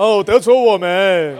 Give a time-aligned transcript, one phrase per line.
[0.00, 1.36] 哦，得着我们，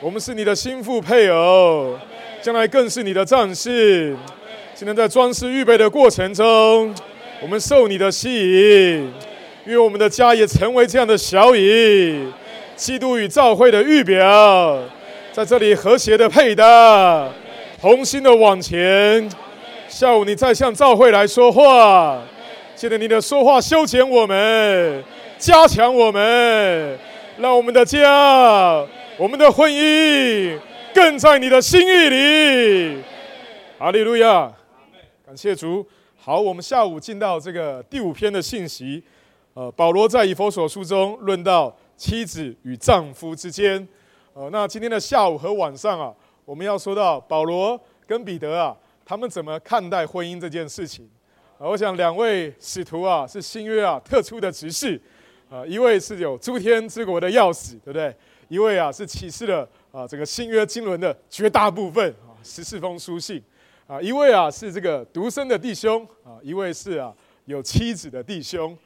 [0.00, 1.98] 我们是你的心腹配偶，
[2.40, 4.16] 将来更是你的战士。
[4.76, 6.94] 今天在装饰预备的过程中，
[7.42, 8.30] 我们受你的吸
[8.92, 9.12] 引，
[9.64, 12.28] 愿我们的家也成为这样的小椅，
[12.76, 14.78] 基督与教会的预表，
[15.32, 17.28] 在这里和谐的配搭，
[17.80, 19.28] 同心的往前。
[19.88, 22.22] 下午你再向教会来说话，
[22.76, 25.02] 记得你的说话修剪我们，
[25.38, 26.96] 加强我们，
[27.38, 28.00] 让我们的家、
[29.18, 30.58] 我们的婚姻
[30.94, 33.02] 更在你的心意里。
[33.78, 34.50] 哈利路亚。
[35.26, 35.86] 感谢主。
[36.16, 39.04] 好，我们下午进到这个第五篇的信息。
[39.52, 43.86] 呃，保罗在以佛所书中论到妻子与丈夫之间。
[44.32, 46.14] 呃，那今天的下午和晚上啊，
[46.46, 48.74] 我们要说到保罗跟彼得啊，
[49.04, 51.06] 他们怎么看待婚姻这件事情。
[51.58, 54.98] 啊，我想两位使徒啊，是新约啊特殊的执事。
[55.48, 58.14] 啊，一位是有诸天之国的钥匙，对不对？
[58.48, 63.42] 一位啊是启示了啊这个新约经纶的绝大部分啊十四封书信。
[63.86, 68.76] 啊，一位啊是这个独生的弟兄啊，一位是啊有妻子的弟兄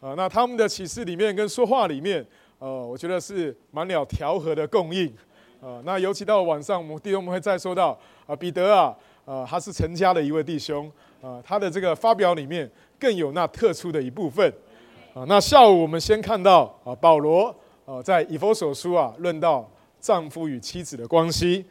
[0.00, 0.12] 啊。
[0.14, 2.22] 那他们的启示里面跟说话里面，
[2.58, 5.10] 呃，我觉得是满了调和的供应
[5.62, 5.80] 啊。
[5.86, 14.52] 那尤其到晚上，我们弟兄们会再说到啊，彼得啊，呃，他是成家的一位弟兄啊，他的这个发表里面更有那特殊的一部分
[15.14, 15.24] 啊。
[15.26, 19.68] 那下午我们先看到啊，保罗啊在以弗所书啊论到
[20.00, 21.64] 丈夫与妻子的关系。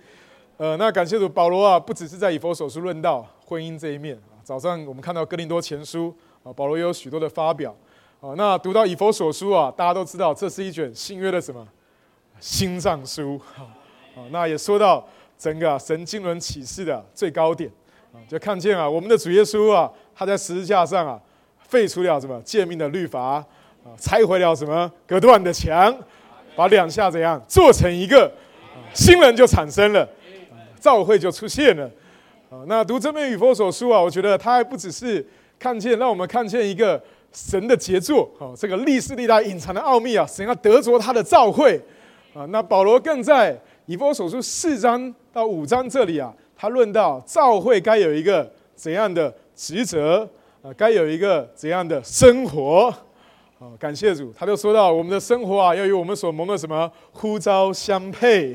[0.57, 4.35] 呃，那感谢主，保罗啊，不只是在以佛所书论到婚姻这一面啊。
[4.43, 7.73] 早上我们看到哥林多前书啊，保罗也有许多的发表
[8.19, 8.33] 啊。
[8.35, 11.65] 那读到以佛所书啊，大家都知道这是一卷新约的什么
[12.39, 14.27] 新藏书啊。
[14.31, 17.71] 那也说到整个神经纶启示的最高点
[18.11, 21.17] 啊，就看见啊，我们的主耶稣啊，他在十字架上啊，
[21.69, 23.45] 废除了什么诫命的律法啊，
[23.97, 25.95] 拆毁了什么隔断的墙，
[26.55, 28.29] 把两下怎样做成一个
[28.93, 30.07] 新人就产生了。
[30.79, 31.83] 召会就出现了，
[32.49, 35.25] 啊，那读这篇与佛所书啊，我觉得他还不只是
[35.59, 37.01] 看见，让我们看见一个
[37.33, 41.77] 神的杰作，哦，这个历史历代隐藏的奥秘啊，神要得着他的召会，
[42.33, 50.25] 啊，那保罗更在以佛所书四章到五章这里啊，他论到召会该有一个怎样的职责，
[50.77, 52.93] 该有一个怎样的生活，
[53.59, 58.53] 啊，感谢主，他就说到我们的生活啊，要与我们所蒙的什么呼召相配。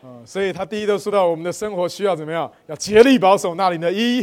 [0.00, 2.48] 啊，所以他第一都说到我们的生活需要怎么样？
[2.68, 4.22] 要竭力保守那里的一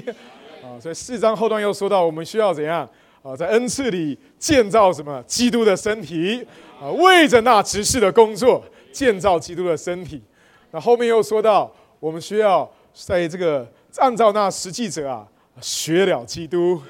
[0.64, 2.90] 啊，所以四章后段又说到我们需要怎样
[3.22, 6.48] 啊，在恩赐里建造什么基督的身体
[6.80, 8.64] 啊，为着那执事的工作
[8.94, 10.24] 建造基督的身体。
[10.72, 11.70] 那后面又说到
[12.00, 15.28] 我们需要在这个按照那实际者啊
[15.60, 16.82] 学了基督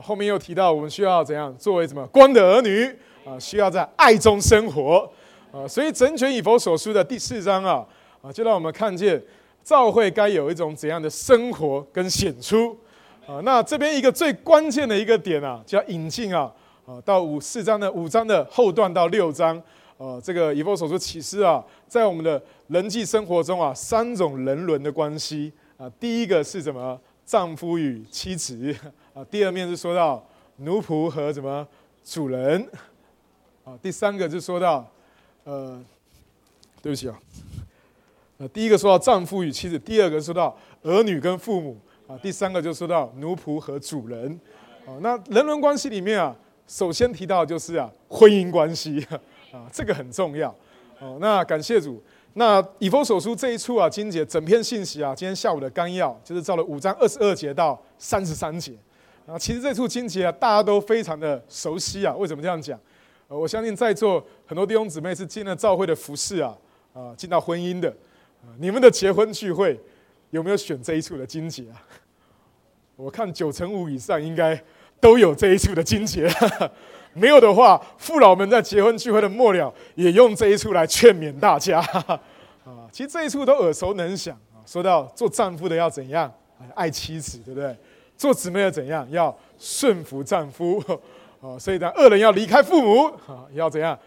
[0.00, 2.84] 后面又提到我们需要怎样作为什么光的儿女
[3.24, 5.10] 啊，需要在爱中生活
[5.52, 7.86] 啊，所以整卷以佛所书的第四章啊。
[8.20, 9.22] 啊，就让我们看见
[9.62, 12.76] 教会该有一种怎样的生活跟显出
[13.24, 13.38] 啊。
[13.44, 16.52] 那这边一个最关键的一个点啊，叫引进啊
[16.84, 19.62] 啊，到五四章的五章的后段到六章，
[19.98, 26.98] 呃，这个以弗所说启示啊，在我们的人际生活中啊，三种人伦的关系啊，第一个是什么？
[27.24, 28.74] 丈夫与妻子
[29.18, 30.24] 啊，第二面是说到
[30.58, 31.66] 奴仆和什么
[32.04, 32.64] 主人。
[33.64, 34.88] 啊，第三个就说到
[35.42, 35.82] 呃，
[36.80, 37.18] 对不起啊。
[38.36, 44.38] 呃，第一个说到丈夫与妻子，第二个说到儿女跟父母，啊，第三个就说到奴仆和主人，
[44.86, 46.32] 啊，那人伦关系里面啊，
[46.68, 49.04] 首先提到就是啊，婚姻关系，
[49.50, 50.54] 啊，这个很重要，
[51.00, 52.00] 哦，那感谢主，
[52.34, 58.72] 那以佛所书这一处啊，金姐整篇信息啊，今天下午的纲要就是照了五章二十二节到三十三节，
[59.28, 62.80] 啊，其实这处金节啊，大家都非常的熟悉啊，为什么这样讲？
[63.28, 66.56] 我相信在座很多弟兄姊妹是进了教会的服饰啊，
[66.94, 67.94] 啊，进到婚姻的。
[68.56, 69.78] 你们的结婚聚会
[70.30, 71.76] 有没有选这一处的金节啊？
[72.96, 74.58] 我看九成五以上应该
[74.98, 76.26] 都有这一处的金节，
[77.12, 82.18] 没有的话，父老们在结婚聚会的末了也用这一处来劝勉大家啊。
[82.90, 84.64] 其实这一处都耳熟能详啊。
[84.64, 86.32] 说到做丈夫的要怎样
[86.74, 87.76] 爱妻子，对不对？
[88.18, 89.08] 做姊妹要怎样？
[89.10, 90.78] 要顺服丈夫。
[91.40, 91.56] 啊？
[91.58, 93.06] 所以呢，二人要离开父母。
[93.26, 93.98] 啊，要怎样？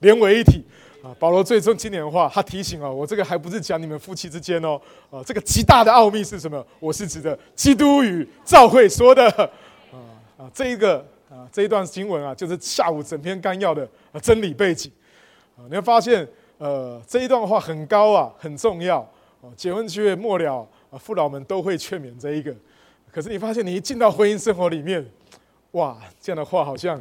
[0.00, 0.64] 连为一体。
[1.02, 4.78] 啊，保罗最终经典的话，他提醒啊，我这个还不是讲你们夫妻之间哦，
[5.10, 6.62] 啊，这个极大的奥秘是什么？
[6.78, 9.26] 我是指的基督与教会说的，
[9.90, 9.96] 啊
[10.36, 10.98] 啊，这一个
[11.30, 13.88] 啊这一段经文啊，就是下午整篇纲要的
[14.20, 14.92] 真理背景，
[15.56, 16.28] 啊，你会发现，
[16.58, 18.98] 呃，这一段话很高啊，很重要，
[19.40, 22.54] 啊，结婚聚会末了啊，父老们都会劝勉这一个，
[23.12, 25.04] 可是你发现你一进到婚姻生活里面，
[25.72, 26.96] 哇，这样的话好像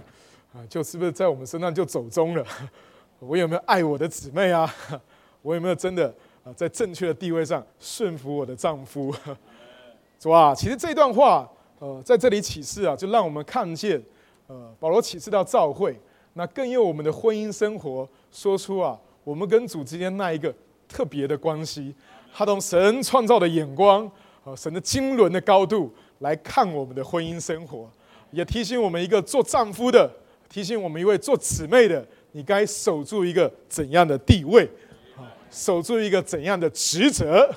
[0.54, 2.46] 啊，就是不是在我们身上就走中了。
[3.20, 4.74] 我有没有爱我的姊妹啊？
[5.42, 6.14] 我有没有真的
[6.44, 9.14] 啊在正确的地位上顺服我的丈夫？
[10.20, 14.02] 主啊，其实这段话，呃，在这里启示啊，就让我们看见，
[14.48, 15.98] 呃，保罗启示到教会，
[16.34, 20.54] 那更用我们的婚姻生活说出啊，我们跟主之间那一个
[20.88, 21.94] 特别的关系，
[22.34, 24.10] 他从神创造的眼光，
[24.56, 27.90] 神的经纶的高度来看我们的婚姻生活，
[28.32, 30.10] 也提醒我们一个做丈夫的，
[30.50, 34.64] 提醒我们一位做姊妹的，你该守住一个怎样的地位，
[35.18, 37.50] 啊，守住一个怎样的职责，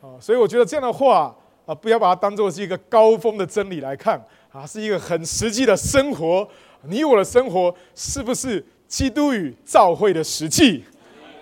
[0.00, 1.34] 啊，所以我觉得这样的话。
[1.66, 4.22] 啊，不要把它当做是一个高峰的真理来看
[4.52, 6.46] 啊，是一个很实际的生活。
[6.82, 10.84] 你我的生活是不是基督与教会的实际？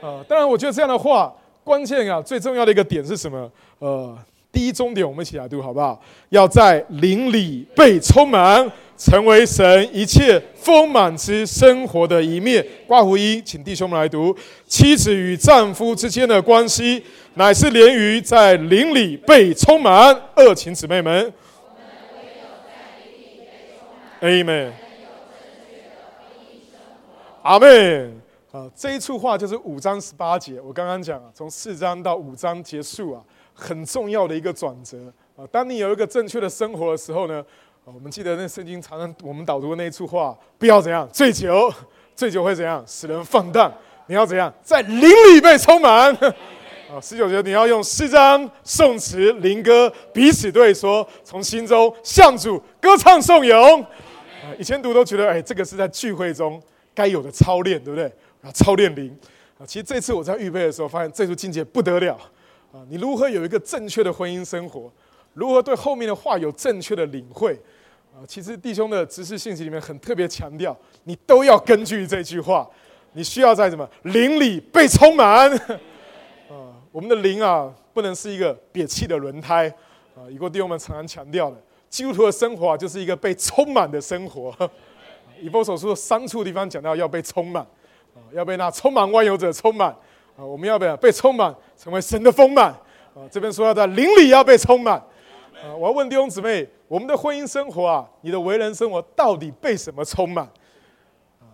[0.00, 1.34] 啊，当然，我觉得这样的话，
[1.64, 3.50] 关键啊，最重要的一个点是什么？
[3.80, 4.16] 呃，
[4.52, 6.00] 第一终点，我们一起来读好不好？
[6.28, 8.70] 要在灵里被充满。
[8.94, 12.64] 成为神一切丰满之生活的一面。
[12.87, 14.37] 挂胡一，请弟兄们来读：
[14.69, 17.02] 妻子与丈夫之间的关系，
[17.34, 20.16] 乃是连于在灵里被充满。
[20.37, 21.32] 二，请姊妹们。
[24.20, 24.70] Amen。
[27.43, 28.22] 阿门。
[28.52, 30.60] 啊，这一处话就是五章十八节。
[30.60, 33.22] 我刚刚讲啊，从四章到五章结束啊，
[33.62, 34.98] 很重要的一个转折
[35.36, 35.46] 啊。
[35.52, 37.44] 当你有一个正确的生活的时候呢？
[37.84, 41.68] 我们记得那圣经常常我们导读的那一处话，不要怎样醉酒，
[42.14, 43.74] 醉酒会怎样使人放荡。
[44.06, 46.14] 你要怎样在灵里被充满？
[46.88, 53.82] 啊，十九节你要用诗章、颂词、灵歌彼此对说，从心中向主歌唱颂咏。
[53.82, 56.62] 啊，以前读都觉得，哎，这个是在聚会中
[56.94, 58.06] 该有的操练，对不对？
[58.42, 59.12] 啊，操练灵。
[59.58, 62.16] 啊，其实这次我在预备的时候，发现这处境界不得了。
[62.72, 64.90] 啊，你如何有一个正确的婚姻生活？
[65.34, 67.52] 如何对后面的话有正确的领会？
[68.14, 72.69] 啊，其实弟兄的知识信息里面很特别强调，你都要根据这句话，
[73.12, 75.50] 你需要在什么灵里被充满。
[76.48, 79.69] 啊，我们的灵啊，不能是一个瘪气的轮胎。
[80.14, 81.56] 啊，一个弟兄们常常强调的，
[81.88, 84.54] 基督徒的生活啊，就是一个被充满的生活。
[85.40, 87.62] 以波所说三处地方讲到要被充满，
[88.14, 89.94] 啊，要被那充满万有者充满。
[90.37, 92.67] 啊，我们要不要被充满，成为神的丰满？
[93.14, 94.94] 啊，这边说要在灵里要被充满。
[95.62, 100.44] 啊，我要问弟兄姊妹，我们的婚姻生活啊，你的为人生活到底被什么充满？
[101.40, 101.44] 啊，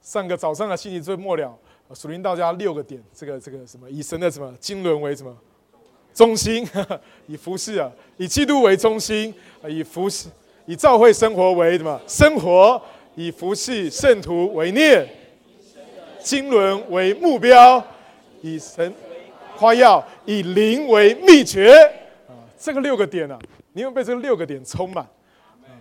[0.00, 1.56] 上个早上的信息最末了，
[1.94, 5.36] 属灵道家六个点，这个这个什么，以神的什么经纶为什么
[6.12, 6.66] 中心，
[7.28, 9.32] 以服侍啊，以基督为中心
[9.62, 10.28] 啊，以服侍，
[10.64, 12.80] 以教会生活为什么生活，
[13.14, 15.06] 以服侍圣徒为念，
[16.18, 17.84] 经纶为目标，
[18.46, 18.94] 以神
[19.56, 21.74] 夸耀，以灵为秘诀。
[22.58, 23.38] 这个六个点啊，
[23.72, 25.06] 你有被这六个点充满？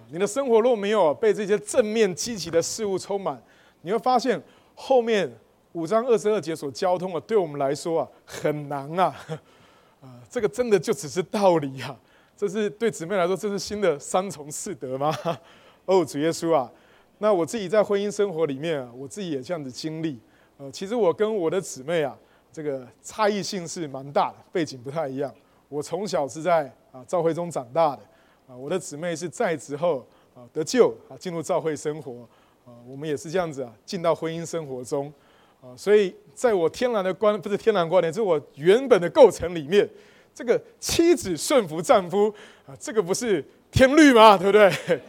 [0.09, 3.41] 你的生活若没有被这些正面积极的事物充满，
[3.81, 4.41] 你会发现
[4.75, 5.31] 后面
[5.73, 9.15] 五章二十二节所交通的，对我们来说啊很难啊！
[10.01, 11.97] 啊，这个真的就只是道理啊！
[12.37, 15.13] 这是对姊妹来说，这是新的三重四德吗？
[15.85, 16.69] 哦，主耶稣啊！
[17.17, 20.19] 那我自己在婚姻生活里面啊，我自己也这样子经历。
[20.57, 22.15] 呃，其实我跟我的姊妹啊，
[22.55, 25.29] 这个差异性是蛮大的，背景不太一样。
[25.67, 28.01] 我从小是在啊教会中长大的，
[28.47, 32.25] 啊，我的姊妹是在职后啊得救啊进入教会生活，
[32.63, 35.11] 啊，我们也是这样子啊进到婚姻生活中，
[35.59, 39.85] 啊，所以在我天然的观不是天然观念，就是我原本的构成里面，
[40.33, 42.33] 这个妻子顺服丈夫
[42.65, 44.37] 啊，这个不是天律吗？
[44.37, 45.01] 对不对？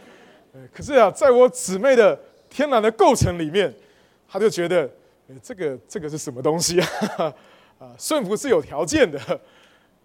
[0.73, 2.19] 可是啊，在我姊妹的
[2.49, 3.73] 天然的构成里面，
[4.27, 4.91] 他就觉得
[5.41, 6.87] 这个这个是什么东西啊？
[7.79, 9.19] 啊，顺服是有条件的。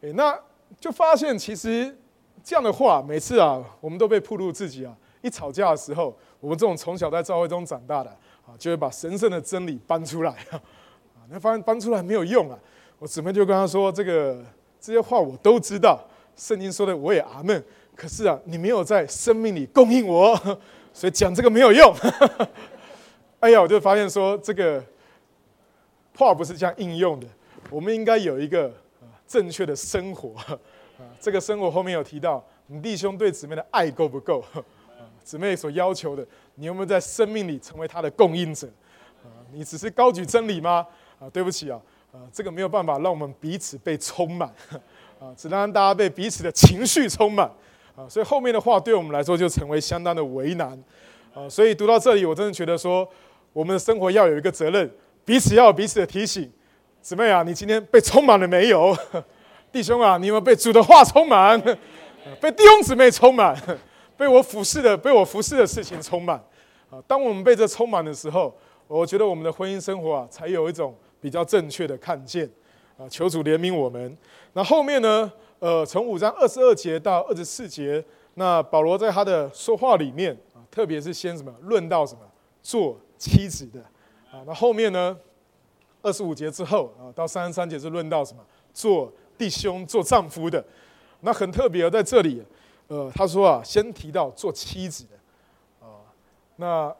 [0.02, 0.38] 哎，那
[0.80, 1.96] 就发现其实
[2.42, 4.94] 这样的话，每次啊，我们都被暴露自己啊。
[5.22, 8.10] 一吵架的时候，我们这种从小在教会中长大的
[8.44, 10.60] 啊，就会把神圣的真理搬出来 啊。
[11.30, 12.58] 那发现搬出来没有用啊。
[12.98, 14.44] 我姊妹就跟他说：“这个
[14.80, 16.04] 这些话我都知道，
[16.36, 17.64] 圣经说的我也阿门。
[17.94, 20.36] 可是啊，你没有在生命里供应我，
[20.92, 21.94] 所以讲这个没有用。”
[23.40, 24.84] 哎呀，我就发现说这个
[26.16, 27.26] 话不是这样应用的。
[27.70, 28.72] 我们应该有一个。
[29.24, 30.34] 正确的生活，
[31.18, 34.44] 这个生活后面有提到，你弟兄对姊妹的爱够不够？
[35.24, 36.26] 姊妹所要求的，
[36.56, 38.68] 你有没有在生命里成为他的供应者？
[39.50, 40.86] 你只是高举真理吗？
[41.18, 41.80] 啊，对不起啊，
[42.12, 44.54] 啊，这个没有办法让我们彼此被充满，
[45.18, 47.50] 啊，只能让大家被彼此的情绪充满，
[47.96, 50.78] 啊，所以后面的话对我们来说就成为相当的为难，
[51.32, 53.08] 啊，所以读到这里，我真的觉得说，
[53.54, 54.92] 我们的生活要有一个责任，
[55.24, 56.50] 彼此要有彼此的提醒。
[57.00, 58.96] 姊妹啊，你今天被充满了没有？
[59.72, 61.60] 弟兄啊，你有没有被主的话充满？
[62.40, 63.56] 被弟兄姊妹充满，
[64.16, 66.36] 被我服侍的、被我服侍的事情充满。
[66.90, 68.54] 啊，当我们被这充满的时候，
[68.86, 72.48] 我觉得我们的婚姻生活啊，才有一种比较正确的看见
[72.96, 73.08] 啊。
[73.08, 74.16] 求主怜悯我们。
[74.52, 75.32] 那后面呢？
[75.58, 82.20] 呃，从五章二十二节到二十四节，那保罗在他的说话里面啊，特别是先什么论到什么
[82.60, 83.80] 做妻子的
[84.32, 84.42] 啊。
[84.44, 85.16] 那后面呢，
[86.02, 90.64] 二十五节之后啊，到三十三节是论到什么做弟兄、做丈夫的。
[91.20, 92.42] 那很特别在这里，
[92.88, 96.02] 呃，他说啊，先提到做妻子的啊，
[96.56, 96.92] 那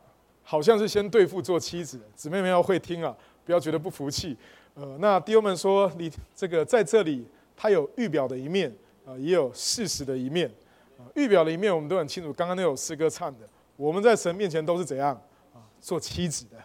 [0.45, 4.37] 好像是先对付做妻子的姊妹们要会听啊，不要觉得不服气。
[4.75, 7.27] 呃，那弟兄们说，你这个在这里。
[7.55, 8.75] 它有预表的一面
[9.07, 10.51] 啊，也有事实的一面
[10.99, 11.07] 啊。
[11.15, 13.47] 预表的一面我们都很清楚，刚刚那首诗歌唱的，
[13.77, 15.11] 我们在神面前都是怎样
[15.55, 15.63] 啊？
[15.81, 16.57] 做妻子的。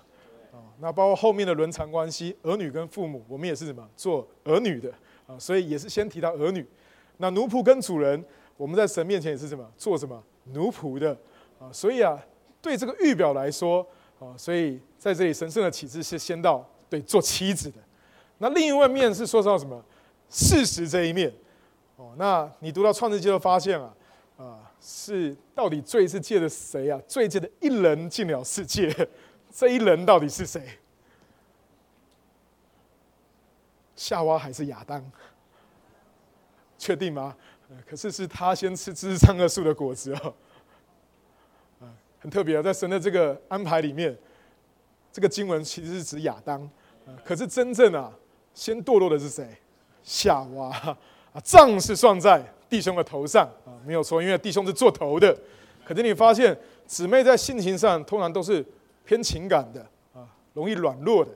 [0.80, 3.88] 那包括后面的伦常关系，儿女跟父母，我们也是什么？
[3.96, 4.92] 做儿女的
[5.26, 5.38] 啊。
[5.40, 6.66] 所以也是先提到儿女。
[7.18, 8.24] 那奴仆跟主人，
[8.56, 9.66] 我们在神面前也是什么？
[9.78, 10.24] 做什么？
[10.54, 11.18] 奴仆的
[11.60, 11.72] 啊。
[11.72, 12.18] 所以啊，
[12.62, 13.86] 对这个预表来说
[14.20, 17.78] 啊，所以在这里神圣的启示是先到对做妻子的。
[18.38, 19.84] 那另一面是说到什么？
[20.30, 21.34] 事实这一面，
[21.96, 23.96] 哦，那你读到创世纪就发现啊，
[24.36, 27.02] 啊，是到底罪是借的谁啊？
[27.08, 28.94] 罪借的一人进了世界，
[29.58, 30.62] 这一人到底是谁？
[33.96, 35.04] 夏娃还是亚当？
[36.78, 37.36] 确定吗？
[37.90, 40.32] 可是是他先吃知善恶树的果子哦，
[42.20, 44.16] 很特别啊，在神的这个安排里面，
[45.12, 46.70] 这个经文其实是指亚当，
[47.26, 48.14] 可是真正啊，
[48.54, 49.58] 先堕落的是谁？
[50.04, 50.70] 夏娃
[51.34, 55.36] 啊，杖是算在弟兄的头上啊，没有错，因为弟兄是做头的。
[55.84, 58.64] 可是你发现姊妹在性情上通常都是
[59.08, 59.82] 偏情感的
[60.14, 61.32] 啊，容易软弱的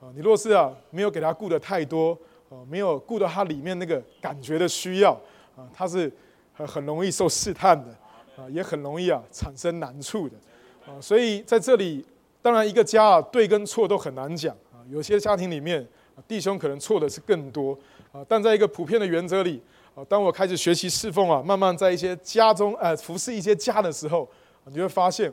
[0.00, 0.10] 啊。
[0.14, 2.18] 你若是啊没有给他顾的太多
[2.50, 5.12] 啊，没有顾到他里面那个感觉的需要
[5.56, 6.12] 啊，他是
[6.52, 7.90] 很很容易受试探的
[8.36, 10.36] 啊，也很容易啊产生难处的
[10.84, 11.00] 啊。
[11.00, 12.04] 所以在这里，
[12.42, 15.86] 当然一个家啊对跟错都很难讲啊，有些家庭里面
[16.26, 17.78] 弟兄可能错的是更多。
[18.12, 19.58] 啊，但在一个普遍的原则里，
[19.94, 24.28] 啊，当我开始学习侍奉啊，慢慢在一些家中，呃，服侍一些家的时候，
[24.66, 25.32] 你会发现，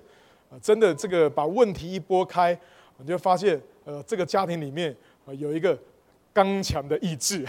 [0.49, 2.59] 啊，真的这个把问题一拨开，
[2.97, 5.77] 你就发现，呃，这个家庭里面啊有一个
[6.33, 7.45] 刚强的意志，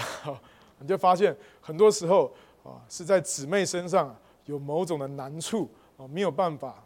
[0.79, 4.15] 你就发现很多时候啊是在姊妹身上
[4.47, 6.85] 有某种的难处啊没有办法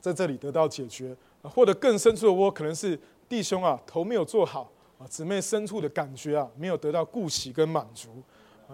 [0.00, 2.98] 在这里得到解决，或者更深处的窝可能是
[3.28, 4.70] 弟兄啊头没有做好。
[4.98, 8.08] 啊，姊妹深处的感觉啊，没有得到顾惜跟满足。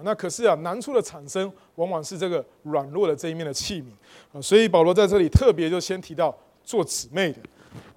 [0.04, 3.86] 那可是啊，难处的产生往往是这个软弱的这一面的器皿
[4.32, 4.40] 啊。
[4.40, 6.32] 所以保罗在这里特别就先提到
[6.64, 7.38] 做姊妹的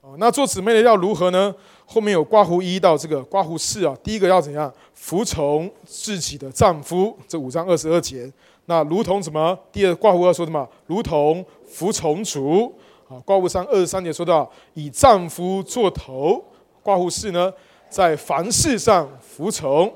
[0.01, 0.15] 啊。
[0.17, 1.53] 那做姊妹的要如何呢？
[1.86, 3.95] 后面有刮胡一到这个刮胡四啊。
[4.03, 4.74] 第一个要怎样？
[4.93, 8.31] 服从自己的丈夫，这五章二十二节。
[8.65, 9.57] 那如同什么？
[9.72, 10.67] 第二刮胡二说什么？
[10.88, 12.74] 如同服从主
[13.07, 13.22] 啊。
[13.24, 16.43] 刮胡三二十三节说到以丈夫做头。
[16.81, 17.53] 刮胡四呢？
[17.88, 19.88] 在凡事上服从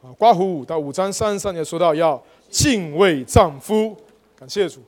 [0.00, 3.94] 啊，刮胡五到五章三十三节说到要敬畏丈夫，
[4.38, 4.80] 感谢主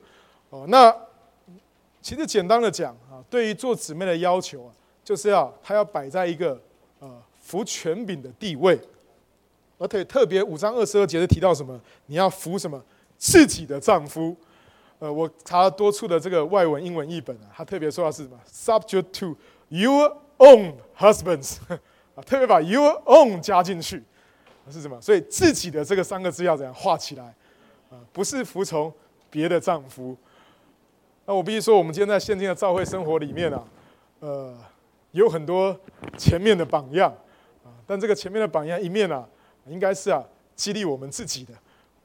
[0.50, 0.64] 哦。
[0.69, 0.95] 那
[2.00, 2.97] 其实简单的讲，
[3.35, 4.71] 对于做姊妹的要求啊，
[5.03, 6.57] 就是要她要摆在一个
[7.00, 8.79] 呃服权柄的地位，
[9.76, 11.81] 而且特别五章二十二节是提到什么？
[12.07, 12.81] 你要服什么
[13.19, 14.37] 自己的丈夫？
[15.00, 19.37] 呃，我查了多处的这个外文英文译本啊，他特别说的是什么？Subject to
[19.69, 21.57] your own husbands。
[22.14, 24.00] 啊，特别把 your own 加进去，
[24.71, 25.00] 是什么？
[25.00, 27.35] 所以自己的这个三个字要怎样画起来？
[27.91, 28.95] 啊，不是服从
[29.29, 30.17] 别的丈夫。
[31.26, 33.64] 那我必须说，我们今天在现今的教会生活里面啊，
[34.21, 34.54] 呃，
[35.12, 35.78] 有很多
[36.19, 37.11] 前面的榜样
[37.64, 39.26] 啊，但这个前面的榜样一面啊，
[39.66, 40.23] 应该是啊
[40.54, 41.54] 激励我们自己的，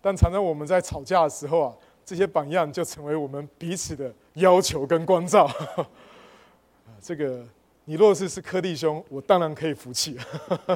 [0.01, 1.73] 但常常我们在吵架的时候啊，
[2.05, 5.45] 这些榜样就成为我们彼此的要求跟关照。
[5.45, 7.45] 啊， 这个。
[7.85, 10.15] 你若是是柯弟兄，我当然可以服气，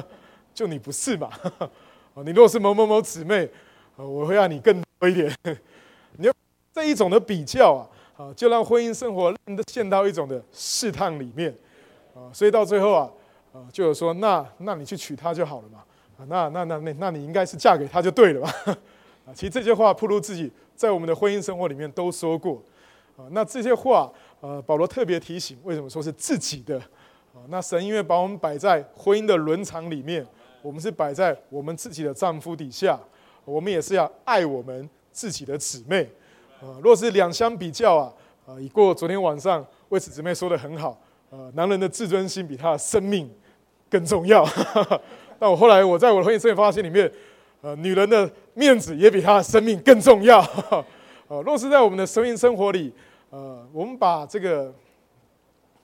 [0.52, 1.30] 就你不是嘛？
[2.26, 3.48] 你若是某某某姊妹，
[3.94, 5.32] 我会让你更多一点。
[6.16, 6.34] 你要
[6.72, 7.86] 这一种的比较啊，
[8.16, 9.34] 啊，就让婚姻生活
[9.68, 11.52] 陷到一种的试探里面
[12.14, 13.10] 啊，所以到最后啊，
[13.52, 15.84] 啊，就有说，那那你去娶她就好了嘛，
[16.16, 18.48] 啊，那那那那那你应该是嫁给他就对了嘛，
[19.26, 22.62] 啊，其实这些话，不如自己在我们的婚姻生活里面都说过
[23.16, 26.78] 啊，那这些话，呃，保罗特别提醒，为什么说是自己的？
[27.34, 30.24] 啊，那神因为把我们摆在婚姻的伦常里面，
[30.62, 32.96] 我们是摆在我们自己的丈夫底下，
[33.44, 36.08] 我们也是要爱我们自己的姊妹。
[36.60, 38.12] 啊，若是两相比较啊，
[38.46, 40.98] 啊，已过昨天晚上为此姊妹说的很好，
[41.30, 43.30] 呃，男人的自尊心比他的生命
[43.90, 44.46] 更重要。
[45.38, 47.10] 但我后来我在我的婚姻生活发现里面，
[47.60, 50.40] 呃，女人的面子也比她的生命更重要。
[51.28, 52.92] 呃，若是在我们的生命生活里，
[53.30, 54.72] 呃，我们把这个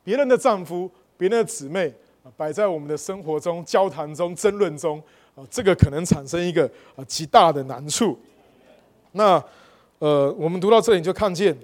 [0.05, 0.91] 别人的丈夫。
[1.17, 1.93] 别人的姊妹
[2.25, 4.99] 啊，摆在我们的生活中、交谈中、争论中，
[5.35, 6.65] 啊，这个可能产生一个
[6.97, 8.19] 啊极大的难处。
[9.13, 9.39] 那
[10.01, 11.55] 呃，我们读到这里就看见，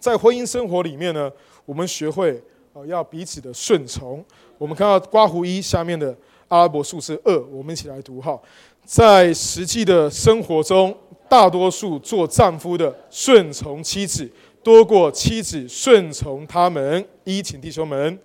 [0.00, 1.30] 在婚姻生活里面呢，
[1.64, 2.32] 我们学会
[2.72, 4.24] 啊要彼此的顺从。
[4.58, 6.12] 我们看到刮胡一下面的
[6.48, 8.36] 阿拉伯数字二，我们一起来读哈。
[8.84, 10.92] 在实际的生活中，
[11.28, 14.28] 大多数做丈夫的顺从妻子。
[14.64, 17.06] 多过妻子顺从他们。
[17.22, 18.18] 一，请弟兄们，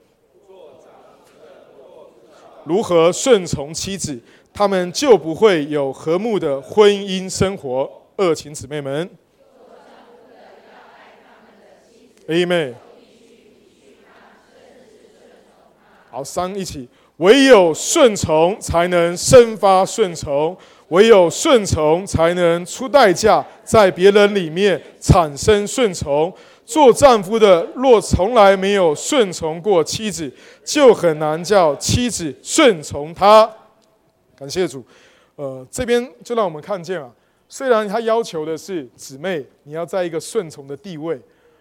[2.64, 4.20] 如何顺从妻子，
[4.52, 7.88] 他们就不会有和睦的婚姻生活。
[8.18, 9.10] 二，请姊妹们
[12.30, 12.76] ，Amen。
[16.10, 20.56] 好，三，一起，唯有顺从才能生发顺从。
[20.90, 26.34] 唯有顺从，才能出代价，在别人里面产生顺从。
[26.66, 30.32] 做丈夫的若从来没有顺从过妻子，
[30.64, 33.48] 就很难叫妻子顺从他。
[34.36, 34.84] 感谢主。
[35.36, 37.10] 呃，这边就让我们看见啊，
[37.48, 41.20] 虽然他要求的是姊妹你要在一个顺从的地位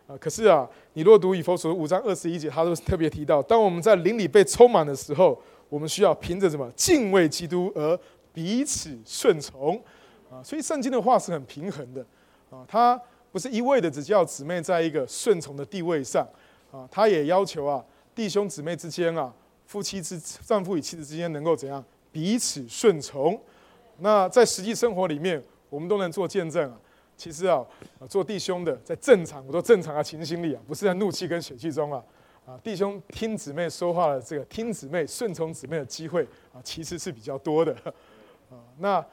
[0.08, 7.96] 啊，可是啊，你若读以弗所五章二十一节，他都特别提到，当我们在灵里被充满的时候，我们需要凭着什么敬畏基督而。
[8.30, 9.74] 彼此顺从
[10.30, 12.06] 啊，所以圣经的话是很平衡的
[12.50, 13.00] 啊，他
[13.32, 16.24] 不是一味的只叫姊妹在一个顺从的地位上
[16.70, 17.84] 啊，他也要求啊
[18.14, 19.32] 弟兄姊妹之间啊，
[19.66, 23.40] 夫妻之丈夫与妻子之间能够怎样彼此顺从。
[23.98, 26.78] 那在实际生活里面，我们都能做见证啊。
[27.18, 27.66] 其实啊，
[28.08, 32.00] 做弟兄的在正常，我说正常的情形里啊，不是在怒气跟血气中啊
[32.46, 36.22] 啊，弟兄听姊妹说话的这个听姊妹顺从姊妹的机会
[36.54, 37.72] 啊，其实是比较多的。
[38.48, 39.04] 啊，那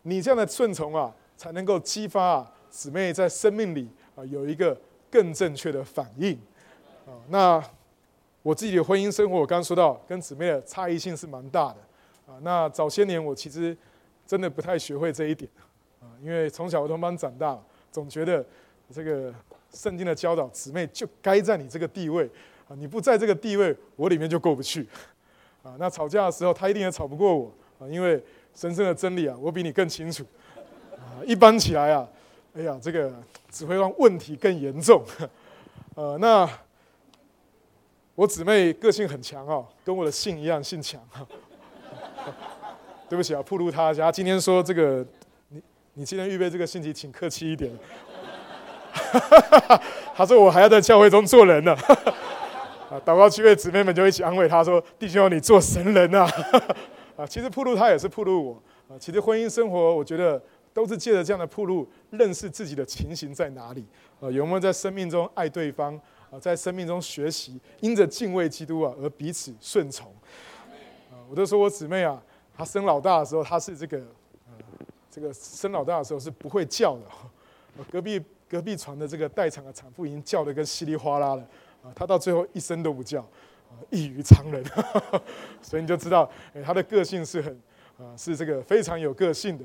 [0.00, 4.74] 你这样的顺从啊，才能够激发啊姊妹在生命里啊有一个
[5.10, 6.32] 更正确的反应。
[7.04, 7.62] 啊，那
[8.42, 12.32] 我自己的婚姻生活，我刚刚说到跟姊妹的差异性是蛮大的。
[12.32, 13.76] 啊，那早些年我其实
[14.26, 15.50] 真的不太学会这一点。
[16.22, 17.58] 因为从小儿童班长大，
[17.90, 18.44] 总觉得
[18.92, 19.34] 这个
[19.72, 22.24] 圣经的教导，姊妹就该在你这个地位。
[22.68, 24.86] 啊，你不在这个地位，我里面就过不去。
[25.64, 27.52] 啊，那吵架的时候，他一定也吵不过我。
[27.80, 28.22] 啊，因为
[28.54, 30.24] 神圣的真理啊，我比你更清楚。
[30.96, 32.08] 啊，一般起来啊，
[32.54, 33.12] 哎呀，这个
[33.50, 35.04] 只会让问题更严重。
[35.96, 36.48] 呃， 那
[38.14, 41.00] 我姊妹个性很强哦，跟我的姓一样，姓强。
[43.08, 44.10] 对不起啊，暴露他家。
[44.10, 45.04] 今天说这个，
[45.94, 47.70] 你今天预备这个信息，请客气一点。
[50.14, 51.76] 他说我还要在教会中做人呢。
[52.90, 56.26] 啊，祷告区位姊妹们就一起安慰他说：“弟兄，你做神人啊！”
[57.16, 58.96] 啊，其实铺路他也是铺路我啊。
[58.98, 63.84] 其实婚姻生活，我觉得都是借着这样的铺路，认识自己的情形在哪里
[64.18, 64.30] 啊？
[64.30, 65.94] 有没有在生命中爱对方
[66.30, 66.38] 啊？
[66.40, 70.06] 在生命中学习，因着敬畏基督啊而彼此顺从
[71.10, 71.20] 啊？
[71.28, 72.22] 我都说我姊妹啊，
[72.56, 74.02] 她生老大的时候，她是这个，
[75.12, 77.02] 这个生老大的时候是不会叫的。
[77.92, 81.42] 隔壁隔壁床的这个待产的产妇已经叫的跟稀里哗啦了
[81.84, 83.24] 啊，她到最后一声都不叫。
[83.88, 84.62] 异于常人，
[85.62, 87.62] 所以你就知道，哎，他的个性是很，
[87.96, 89.64] 啊，是这个非常有个性的，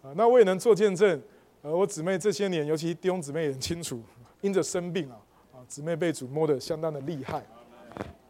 [0.00, 1.20] 啊，那我也能做见证，
[1.62, 4.00] 呃，我姊妹这些年，尤其弟兄姊妹也很清楚，
[4.42, 5.18] 因着生病啊，
[5.52, 7.38] 啊，姊妹被主摸得相当的厉害，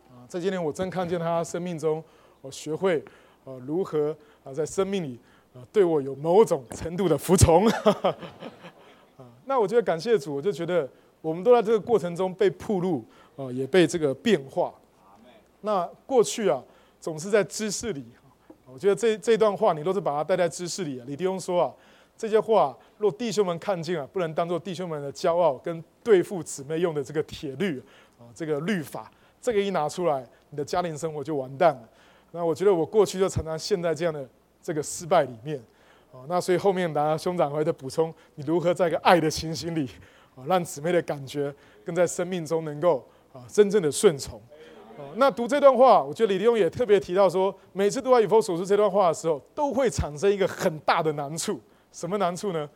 [0.08, 2.02] 啊，这些年我真看见她生命中，
[2.40, 3.04] 我学会，
[3.44, 5.20] 呃，如何啊，在生命里，
[5.54, 7.66] 啊，对我有某种程度的服从，
[9.16, 10.88] 啊，那我觉得感谢主，我就觉得
[11.20, 13.04] 我们都在这个过程中被铺路，
[13.36, 14.72] 啊，也被这个变化。
[15.62, 16.62] 那过去啊，
[17.00, 18.04] 总是在知识里。
[18.70, 21.00] 我觉得这这段话，你都是把它带在知识里。
[21.06, 21.74] 李弟兄说啊，
[22.16, 27.82] 这些话若弟兄们看见啊，不能当做弟兄们的骄傲跟对付姊妹用的这个铁律
[28.18, 31.88] 啊，这个律法，这个一拿出来，你的家庭生活就完蛋了。
[32.30, 34.28] 那我觉得我过去就常常陷在这样的
[34.62, 35.58] 这个失败里面
[36.12, 36.24] 啊。
[36.28, 39.88] 那所以后面大家兄长会再补充，你如何在一个爱的情形里
[40.34, 44.40] 啊，让姊妹的感觉跟在生命中能够啊真正的顺从。
[45.14, 51.60] 那读这段话，我觉得李立勇也特别提到说，每次读完以弗所书这段话的时候，都会产生一个很大的难处。
[51.92, 52.68] 什么难处呢？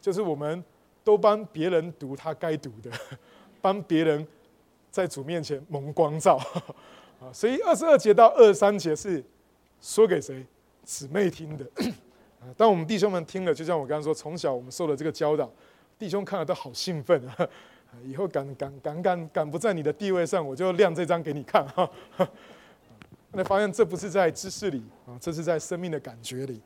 [0.00, 0.64] 就是我们
[1.04, 2.90] 都帮别人读他该读的，
[3.60, 4.26] 帮别人
[4.90, 6.36] 在主面前蒙光照。
[7.20, 9.22] 啊，所以二十二节到二十三节是
[9.82, 10.42] 说给谁？
[10.90, 11.64] 姊妹听的。
[12.58, 15.48] 当我们弟兄们听了，就像我刚刚说，从小我们受了这个教导，
[15.96, 17.48] 弟兄看了都好兴奋啊。
[18.04, 21.88] 以后敢敢敢敢敢不在你的地位上，我就亮这张给你看哈。
[23.30, 26.60] 那发现这不是在知识里啊，这是在生命的感觉里。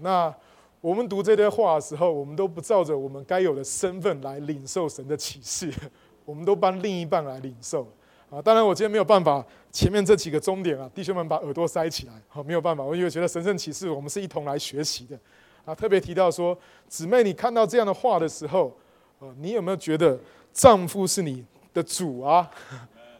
[0.00, 0.34] 那
[0.80, 5.72] 我们读这段话的时候，我们都不照着我们该有的身份来领受神的启示，
[6.26, 7.86] 我们都帮另一半来领受
[8.30, 15.18] 啊，当然我今天没有办法前面这几个终点啊，弟兄们把耳朵塞起来，好没有办法，我因为觉得神圣启示我们是一同来学习的，
[15.64, 16.56] 啊，特别提到说
[16.88, 18.76] 姊妹，你看到这样的话的时候，
[19.18, 20.18] 呃，你有没有觉得
[20.52, 22.50] 丈夫是你的主啊？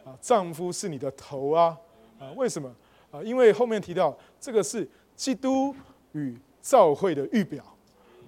[0.05, 1.75] 啊，丈夫是你的头啊？
[2.19, 2.71] 啊，为什么？
[3.09, 5.75] 啊，因为后面提到这个是基督
[6.11, 7.63] 与教会的预表，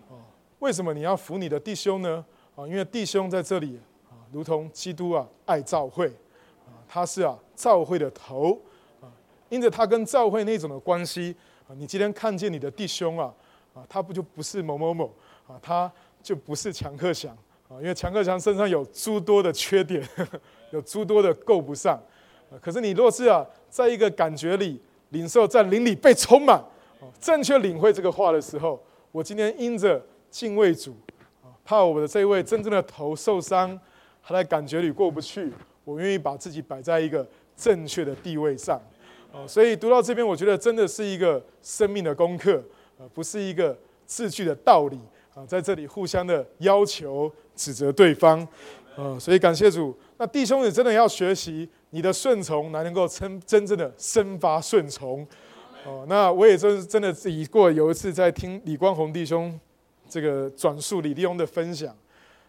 [0.09, 0.17] 啊，
[0.57, 2.25] 为什么你要服你的弟兄呢？
[2.55, 6.11] 啊，因为弟兄在这里啊，如同基督啊爱教会，
[6.93, 8.59] 他是啊教会的头，
[8.99, 9.07] 啊，
[9.47, 11.33] 因着他跟教会那种的关系，
[11.65, 13.33] 啊，你今天看见你的弟兄啊，
[13.73, 15.05] 啊，他不就不是某某某，
[15.47, 15.89] 啊，他
[16.21, 17.31] 就不是强克强，
[17.69, 20.05] 啊，因为强克强身上有诸多的缺点，
[20.71, 21.97] 有诸多的够不上，
[22.59, 24.77] 可是你若是啊，在一个感觉里
[25.11, 26.61] 领受，在灵里被充满，
[27.21, 28.77] 正确领会这个话的时候，
[29.13, 30.93] 我今天因着敬畏主。
[31.63, 33.79] 怕我的这位真正的头受伤，
[34.21, 35.53] 他在感觉里过不去，
[35.91, 38.81] 我愿意把自己摆在一个正确的地位上，
[39.31, 42.63] 哦，所以读到这边，我觉得真的是一个生命的功课，
[42.97, 44.97] 呃，不是一个字句的道理
[45.35, 48.47] 啊，在这里互相的要求、指责对方，
[48.95, 49.95] 呃，所以感谢主。
[50.17, 55.27] 那弟兄也真的要学习，你的顺从才能够真真正的生发顺从，
[55.85, 59.59] 哦，那我也真真的以过有一次在听李光宏弟兄。
[60.09, 61.95] 这个转述李立翁的分享，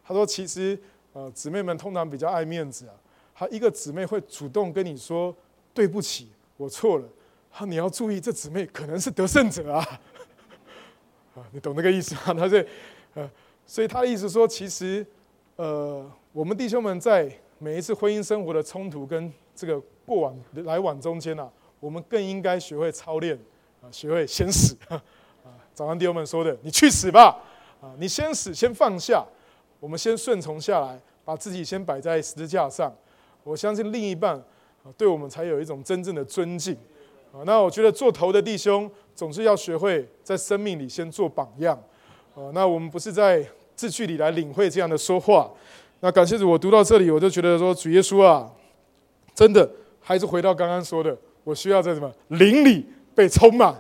[0.03, 0.77] 他说：“其实，
[1.13, 2.95] 呃，姊妹们通常比较爱面子啊。
[3.43, 5.35] 他一个姊妹会主动跟你说
[5.75, 7.09] 对不起，我错了。
[7.51, 9.85] 他你要注意，这姊妹可能是得胜者啊。
[11.35, 12.21] 啊，你懂那个意思吗？
[12.39, 12.65] 他是，
[13.15, 13.29] 呃，
[13.67, 15.05] 所以他的意思说，其实，
[15.57, 17.29] 呃，我们弟兄们在
[17.59, 21.51] 每一次婚姻生活的冲突跟这个过往来往中间啊，
[21.81, 23.37] 我们更应该学会操练
[23.83, 25.03] 啊，学会先死 啊。
[25.75, 27.43] 早上弟兄们说的，你去死吧。”
[27.83, 29.27] 啊，你先死，先放下，
[29.81, 32.95] 我们先顺从下来，把自己先摆在十字架上。
[33.45, 34.35] 我相信另一半
[34.85, 36.75] 啊，对我们才有一种真正的尊敬。
[37.33, 41.75] 啊，那我觉得做头的弟兄总是要学会在生命里先做榜样。
[42.35, 45.51] 啊，那我们不是在字句里来领会这样的说话。
[46.01, 48.51] 那感谢主，我读到这里，我就觉得说主耶稣啊，
[49.35, 53.75] 真的还是回到刚刚说的，我需要在什么灵里被充满。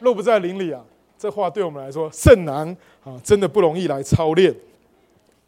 [0.00, 0.84] 若不在灵里啊。
[1.20, 2.64] 这话对我们来说甚难
[3.02, 4.52] 啊，真的不容易来操练。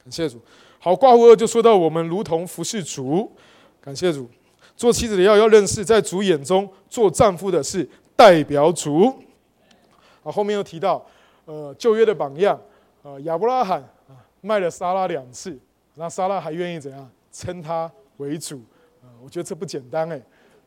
[0.03, 0.37] 感谢主。
[0.83, 3.31] 好，挂户二就说到我们如同服侍主，
[3.83, 4.27] 感谢主。
[4.75, 9.15] 做妻子的要要认识，在主眼中做丈夫的是代表主。
[10.23, 11.05] 啊，后面又提到，
[11.45, 12.59] 呃，旧约的榜样，
[13.03, 15.59] 呃，亚伯拉罕啊卖了撒拉两次，
[15.97, 18.63] 那撒拉还愿意怎样称他为主？
[19.03, 20.17] 啊，我觉得这不简单哎，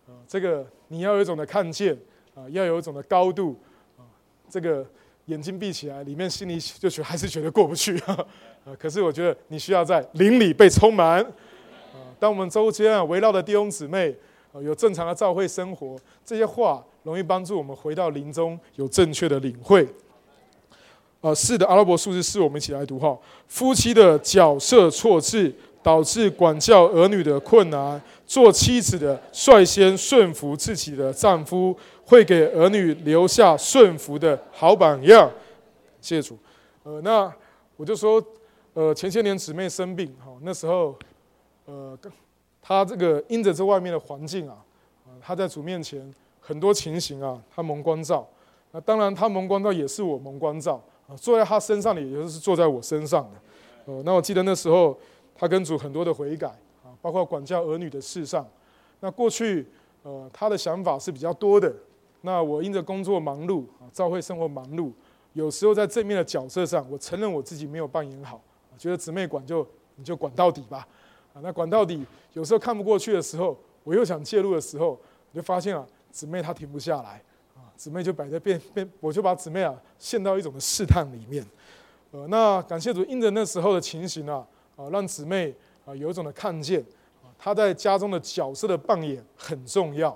[0.07, 1.97] 啊，这个你要有一种的看见
[2.35, 3.59] 啊，要有一种的高度
[3.97, 4.05] 啊。
[4.47, 4.85] 这个
[5.25, 8.17] 眼睛闭起来，里面心里就觉还是觉得过不去啊。
[8.77, 11.27] 可是我觉得你需要在灵里被充满啊。
[12.19, 14.15] 当我们周间啊围绕的弟兄姊妹
[14.61, 19.87] 有正常的教会生活，这些话容易帮助我们回到灵中有正确的领会。
[21.21, 23.17] 啊，是的，阿拉伯数字四，我们一起来读哈。
[23.47, 28.01] 夫妻的角色错置，导致管教儿女的困难。
[28.25, 31.75] 做妻子的率先顺服自己的丈夫。
[32.05, 35.31] 会给儿女留下顺服的好榜样，
[36.01, 36.37] 谢主。
[36.83, 37.33] 呃，那
[37.77, 38.21] 我就说，
[38.73, 40.93] 呃，前些年姊妹生病，哈，那时候，
[41.65, 41.97] 呃，
[42.61, 44.57] 他这个因着这外面的环境啊，
[45.05, 48.27] 啊，他在主面前很多情形啊，他蒙光照。
[48.71, 53.93] 那当然，他蒙光照也是我蒙光照啊，坐在他身上的，也就是坐在我身上的。
[53.93, 54.97] 呃，那我记得那时候
[55.35, 56.47] 他跟主很多的悔改
[56.83, 58.45] 啊，包括管教儿女的事上。
[58.99, 59.65] 那过去，
[60.03, 61.73] 呃，他的想法是比较多的。
[62.25, 64.93] 那我因着工作忙碌啊，教会生活忙碌，
[65.33, 68.41] 有时候在正面的角色上，我承认我自己没有扮演好，
[68.77, 70.87] 觉得姊妹管就你就管到底吧，
[71.33, 74.91] 啊，那管到底，有时候看不过去的时候，我又想介入的时候，
[75.31, 77.21] 我就发现啊，姊妹她停不下来，
[77.57, 81.45] 啊，姊妹就摆在变变，我就把姊妹啊陷到一种的试探里面，
[82.11, 86.79] 呃，那感谢主，因着那时候的情形啊，啊，让姊妹啊有一种的看见，
[87.21, 90.11] 啊，她在家中的角色的扮演很重要，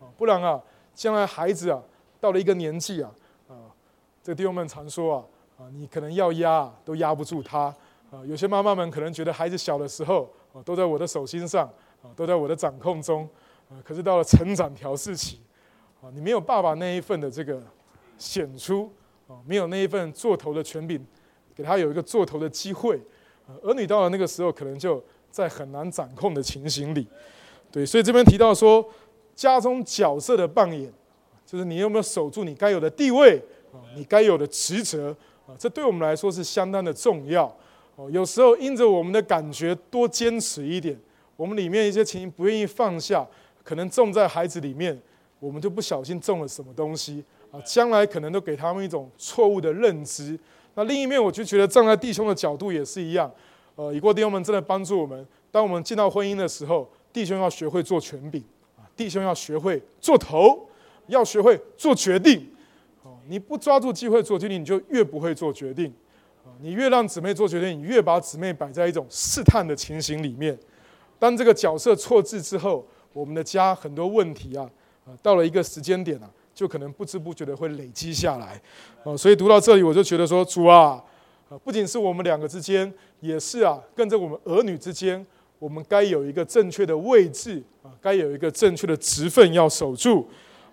[0.00, 0.58] 啊，不然啊。
[1.00, 1.82] 将来孩子啊，
[2.20, 3.10] 到了一个年纪啊，
[3.48, 3.56] 啊，
[4.22, 5.24] 这弟兄们常说啊，
[5.64, 7.74] 啊，你可能要压都压不住他
[8.10, 8.22] 啊。
[8.26, 11.66] 有些妈妈们可能觉得孩子小的时候啊，都在我的手心上
[12.02, 13.26] 啊，都在我的掌控中
[13.70, 13.80] 啊。
[13.82, 15.40] 可是到了成长调试期
[16.02, 17.62] 啊，你没有爸爸那一份的这个
[18.18, 18.92] 显出
[19.26, 21.02] 啊，没有那一份做头的权柄，
[21.54, 23.00] 给他有一个做头的机会
[23.46, 23.56] 啊。
[23.62, 27.08] 儿女到了那个时候，可能就在很难掌控的情形里。
[27.72, 28.86] 对，所以这边提到说。
[29.40, 30.92] 家中角色的扮演，
[31.46, 33.80] 就是你有没有守住你该有的地位啊？
[33.96, 35.56] 你该有的职责啊？
[35.58, 37.46] 这对我们来说是相当的重要
[37.96, 38.10] 哦。
[38.10, 40.94] 有时候因着我们的感觉多坚持一点，
[41.36, 43.26] 我们里面一些情不愿意放下，
[43.64, 45.00] 可能种在孩子里面，
[45.38, 50.38] 我们就不小心种了什么东西啊，将来可能都给他们一种错误的认知。
[50.74, 53.32] 那另一面，我就觉得站在弟兄的角度也是一样，
[53.74, 58.44] 呃，以过弟兄们真的帮助我们，当我们进到婚姻的时候，弟兄要学会做权柄，
[59.00, 60.68] 弟兄要学会做头，
[61.06, 62.46] 要学会做决定。
[63.02, 65.90] 哦，你不抓住机会做决定，你就越不会做决定。
[66.60, 70.58] 你越让姊妹做决定，你越把姊妹摆在一种试探的情形里面。
[71.18, 74.68] 当这个角色错置之后，我们的家很多问题啊，
[75.22, 78.60] 到了一个时间点啊，就可能不知不觉的会累积下来。
[79.04, 81.02] 哦，所以读到这里，我就觉得说，主，啊，
[81.64, 85.24] 不仅是我们两个之间，也是啊，跟着我们儿女之间，
[85.60, 90.26] 我们该有一个正确的位置啊，该有一个正确的职分要守住。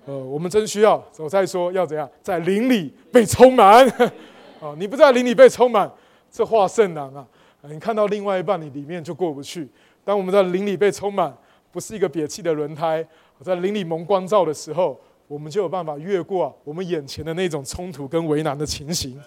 [0.06, 3.86] 呃，我们真需要，我再说要怎样，在灵里被充满。
[4.60, 5.92] 啊，你不在灵里被充满，
[6.32, 7.28] 这话甚难啊！
[7.64, 9.68] 你看到另外一半，你里面就过不去。
[10.06, 11.36] 当我们在灵里被充满，
[11.70, 13.06] 不是一个瘪气的轮胎，
[13.42, 14.98] 在灵里蒙光照的时候，
[15.28, 19.22] 我们就有办法越过我们眼前的那种冲突跟为难的情形。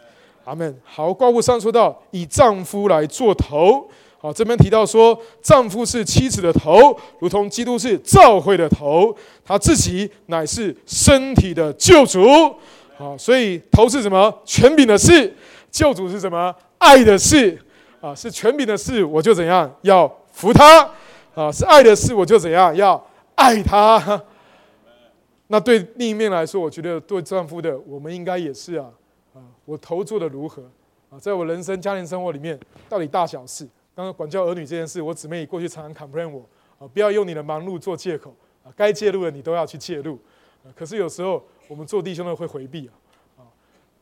[0.45, 0.75] 阿门。
[0.83, 3.87] 好，怪物上说到以丈夫来做头。
[4.23, 12.55] 好，这边提到说，丈夫是妻子的头，如同基督是教会的头，他自己乃是身体的救主。
[12.99, 14.31] 好，所以头是什么？
[14.45, 15.35] 权柄的事，
[15.71, 16.55] 救主是什么？
[16.77, 17.59] 爱的事
[18.03, 20.87] 啊，是权柄的事，我就怎样要服他
[21.35, 21.51] 啊？
[21.51, 23.03] 是爱的事，我就怎样要
[23.37, 24.23] 爱他。
[25.47, 28.85] 那对另一面来说，我觉得对丈夫的，我们应该也是啊
[29.33, 30.63] 啊，我头做的如何
[31.09, 31.19] 啊？
[31.19, 33.67] 在我人生家庭生活里面，到底大小事？
[33.95, 36.49] 刚刚管教儿女这件事，我姊妹过去常常 complain 我
[36.79, 40.19] 啊，不要用你的忙碌做借口啊，该介入的你都要去介入。
[40.75, 43.43] 可是有时候我们做弟兄的会回避啊，啊，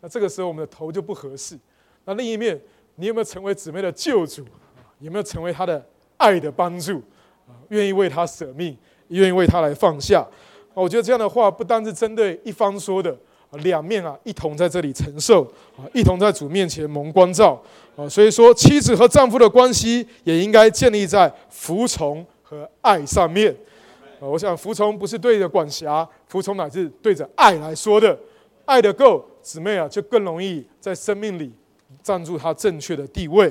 [0.01, 1.59] 那这个时候我们的头就不合适。
[2.05, 2.61] 那另一面，
[2.96, 4.42] 你有没有成为姊妹的救主
[4.77, 4.83] 啊？
[5.01, 5.85] 有没有成为他的
[6.16, 6.98] 爱的帮助？
[7.46, 8.77] 啊，愿意为他舍命，
[9.09, 10.27] 愿意为他来放下？
[10.74, 13.18] 我觉得这样的话不单是针对一方说的，
[13.52, 15.42] 两面啊一同在这里承受
[15.76, 17.61] 啊，一同在主面前蒙光照
[17.96, 18.08] 啊。
[18.08, 23.50] 所以说，妻子和丈夫的关系也应该建立在服从和爱上面。
[24.20, 28.18] 啊，我想服从不是对着管辖，服从乃是对着爱来说的。
[28.66, 31.50] 爱的够，姊妹啊，就更容易在生命里
[32.02, 33.50] 站住他正确的地位。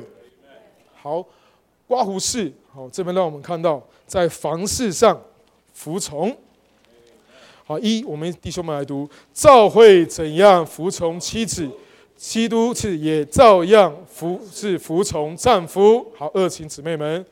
[0.93, 1.25] 好，
[1.87, 5.19] 刮胡式，好，这边让我们看到在房事上
[5.73, 6.37] 服从。
[7.67, 11.69] 好，一，我们弟兄们来读：照会怎样服从妻子，
[12.15, 16.09] 基督是也照样服是服从丈夫。
[16.15, 17.25] 好，二，请姊妹们。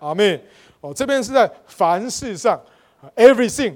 [0.00, 0.42] 阿妹，
[0.80, 2.60] 哦，这边是在凡事上
[3.14, 3.74] ，everything，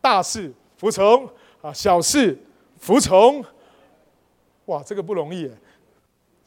[0.00, 1.24] 大事服从
[1.62, 2.36] 啊，小事
[2.80, 3.44] 服从，
[4.64, 5.48] 哇，这个不容易。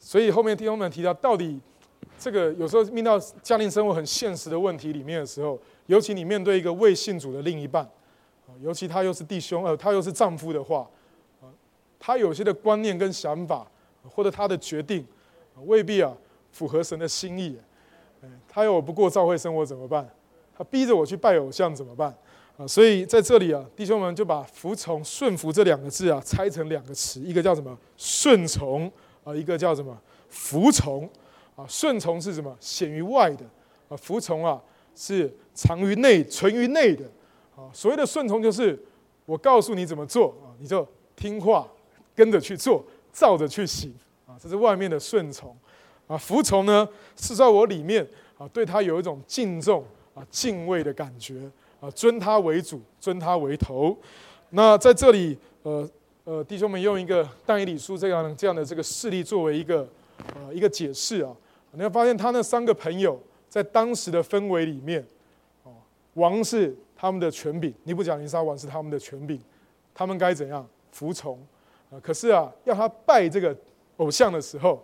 [0.04, 1.58] 所以后面弟兄们提到，到底
[2.18, 7.88] 这个有时候面到家庭生活很现实的问题里面的时候，尤其你面对一个未信主的另一半，
[8.60, 10.86] 尤其他又是弟兄，呃，他又是丈夫的话，
[11.98, 13.66] 他有些的观念跟想法，
[14.14, 15.02] 或者他的决定，
[15.64, 16.14] 未必啊
[16.52, 17.56] 符合神的心意。
[18.46, 20.06] 他要我不过教会生活怎么办？
[20.54, 22.14] 他逼着我去拜偶像怎么办？
[22.58, 28.92] 啊，所以在这里啊，弟兄们就把服从、顺服这两个字啊拆成两个词，一个叫什么顺从
[29.24, 29.96] 啊，一个叫什么
[30.28, 31.08] 服从
[31.56, 31.66] 啊。
[31.68, 33.44] 顺从是什么显于外的
[33.88, 33.96] 啊？
[33.96, 34.62] 服从啊
[34.94, 37.04] 是藏于内、存于内的
[37.56, 37.68] 啊。
[37.72, 38.78] 所谓的顺从就是
[39.26, 41.66] 我告诉你怎么做啊，你就听话
[42.14, 43.92] 跟着去做，照着去行
[44.26, 44.38] 啊。
[44.40, 45.56] 这是外面的顺从。
[46.06, 48.06] 啊，服从呢是在我里面
[48.36, 49.82] 啊，对他有一种敬重
[50.14, 53.96] 啊、敬畏的感觉啊，尊他为主，尊他为头。
[54.50, 55.88] 那在这里，呃
[56.24, 59.86] 呃，弟兄们用一个但以理书这样这样的这个事例作为一个
[60.34, 61.30] 呃一个解释啊，
[61.72, 65.06] 你会发现他那三个朋友在当时的氛围里面，
[65.64, 65.72] 哦，
[66.14, 69.38] 王是他们的权柄，尼布甲尼撒王是他们的权柄，
[69.94, 71.38] 他们该怎样服从
[71.90, 72.00] 啊？
[72.02, 73.54] 可是啊，要他拜这个
[73.98, 74.82] 偶像的时候。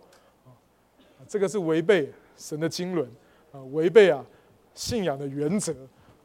[1.27, 3.07] 这个是违背神的经纶
[3.51, 4.25] 啊，违背啊
[4.73, 5.71] 信仰的原则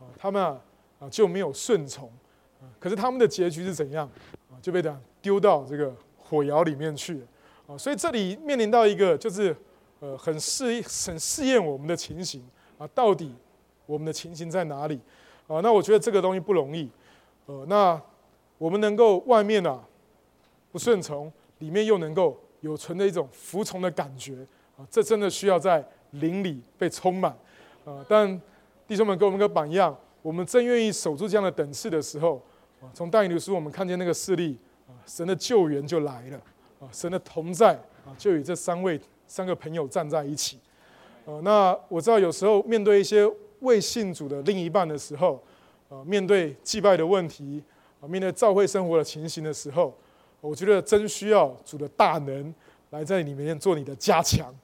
[0.01, 0.59] 啊，他们啊
[1.11, 2.11] 就没有顺从。
[2.79, 4.09] 可是他们的结局是怎样
[4.51, 4.55] 啊？
[4.61, 7.21] 就被这样丢到这个火窑里面去
[7.67, 7.77] 啊。
[7.77, 9.57] 所以这里面临到一个就是
[10.01, 12.43] 呃很试很试验我们的情形
[12.79, 13.35] 啊，到底
[13.87, 15.01] 我们的情形在哪里
[15.47, 15.61] 啊？
[15.61, 16.91] 那我觉得这个东西不容易
[17.47, 18.01] 呃，那
[18.59, 19.83] 我们能够外面啊
[20.73, 24.47] 不顺从，里面又能够有存的一种服从的感觉。
[24.77, 27.33] 啊，这真的需要在灵里被充满，
[27.87, 28.05] 啊！
[28.07, 28.39] 但
[28.87, 32.43] 弟兄们给我们个榜样，我们真愿意守住这样的等次的时候，
[32.93, 34.57] 从大隐流书我们看见那个事例，
[34.89, 36.37] 啊，神的救援就来了
[36.81, 40.59] 啊，神的同在啊，就与这三位三个朋友站在一起。
[41.25, 43.29] 呃，那我知道有时候面对一些
[43.61, 45.43] 未信主的另一半的时候，
[45.89, 47.63] 呃，面对祭拜的问题，
[48.01, 49.93] 啊，面对教会生活的情形的时候，
[50.41, 52.55] 我觉得真需要主的大能
[52.91, 54.55] 来在里面做你的加强。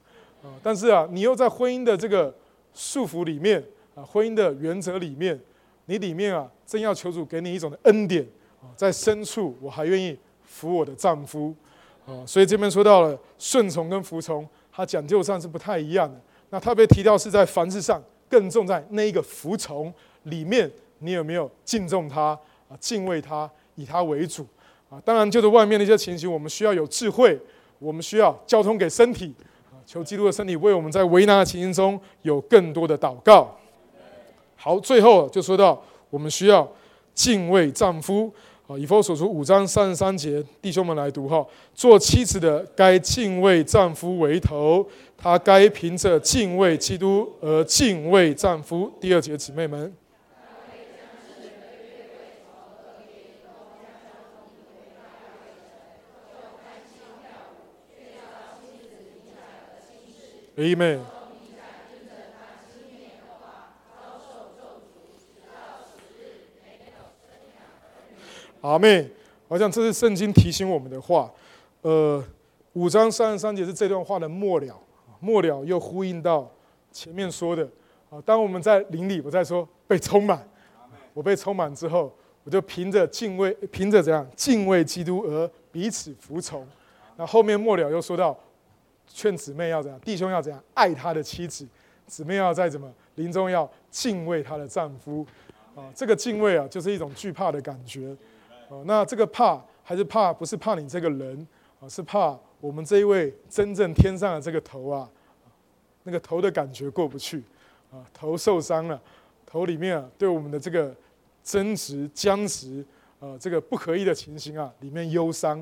[0.42, 2.32] 啊，但是啊，你又在婚姻的这个
[2.74, 3.62] 束缚里面
[3.94, 5.40] 啊，婚姻的原则里面，
[5.86, 8.26] 你里面啊，真要求主给你一种的恩典
[8.60, 11.54] 啊，在深处我还愿意服我的丈夫
[12.06, 16.20] 啊，所以这边说到了顺从跟服从，它讲究上是不太一样的。
[16.50, 19.92] 那特别提到是在凡事上更重在那一个服从
[20.24, 24.46] 里面，你有没有敬重他啊，敬畏他，以他为主
[24.88, 25.00] 啊？
[25.04, 27.38] 当然，就是外面的一些情形，我们需要有智慧，
[27.78, 29.34] 我们需要交通给身体。
[29.84, 33.52] 求基督的身体为我们在为难的情形中有更多的祷告。
[34.64, 36.66] 好，最后就说到我们需要
[37.12, 38.32] 敬畏丈夫
[38.68, 38.78] 啊。
[38.78, 41.44] 以弗所书五章三十三节，弟兄们来读哈。
[41.74, 48.88] 做妻子的该敬畏丈夫为头，她该凭着敬畏基督而敬畏丈夫。
[49.00, 49.92] 第二节，姊妹们。
[60.54, 61.00] 阿门。
[68.62, 69.06] 阿妹，
[69.46, 71.30] 好像这是圣经提醒我们的话。
[71.82, 72.24] 呃，
[72.72, 74.74] 五章三十三节是这段话的末了，
[75.20, 76.50] 末了又呼应到
[76.90, 77.68] 前面说的。
[78.08, 80.48] 啊，当我们在灵里，我在说被充满，
[81.12, 82.10] 我被充满之后，
[82.44, 84.26] 我就凭着敬畏，凭着怎样？
[84.34, 86.66] 敬畏基督而彼此服从。
[87.16, 88.34] 那后面末了又说到。
[89.14, 90.62] 劝姊妹要怎样，弟兄要怎样？
[90.72, 91.66] 爱他的妻子，
[92.06, 92.90] 姊妹要在怎么？
[93.16, 95.26] 临终要敬畏她的丈夫，
[95.74, 98.16] 啊，这个敬畏啊，就是一种惧怕的感觉，
[98.72, 101.46] 啊，那这个怕还是怕，不是怕你这个人，
[101.78, 105.06] 啊，是怕我们这一位真正天上的这个头啊，
[106.04, 107.42] 那个头的感觉过不去，
[107.90, 108.98] 啊，头受伤了，
[109.44, 110.94] 头里面啊，对我们的这个
[111.44, 112.82] 争执僵持，
[113.20, 115.60] 啊，这个不可以的情形啊，里面忧伤，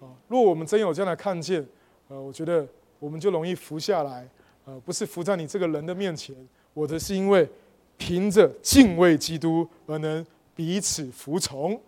[0.00, 1.64] 啊，若我们真有这样的看见，
[2.08, 2.66] 呃，我觉得。
[3.00, 4.28] 我们就容易服下来，
[4.66, 6.36] 呃，不是服在你这个人的面前，
[6.74, 7.48] 我的是因为
[7.96, 10.22] 凭着敬畏基督而能
[10.54, 11.80] 彼此服从，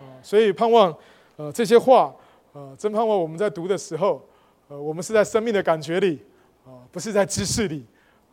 [0.00, 0.96] 啊，所以盼望，
[1.36, 2.14] 呃，这些话，
[2.52, 4.22] 呃，真盼望我们在读的时候，
[4.68, 6.20] 呃，我们是在生命的感觉里，
[6.64, 7.84] 啊，不是在知识里，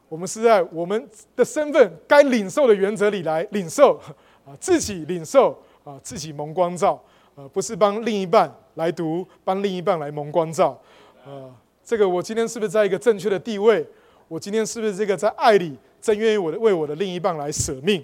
[0.09, 3.99] 我们是在我们的身份该领受的原则里来领受，
[4.45, 7.01] 啊，自己领受，啊，自己蒙光照，
[7.35, 10.79] 呃，不是帮另一半来读，帮另一半来蒙光照，
[11.25, 11.49] 啊。
[11.85, 13.85] 这个我今天是不是在一个正确的地位？
[14.29, 18.01] 我今天是不是这个在爱里真愿意我的为我的另一半来舍命？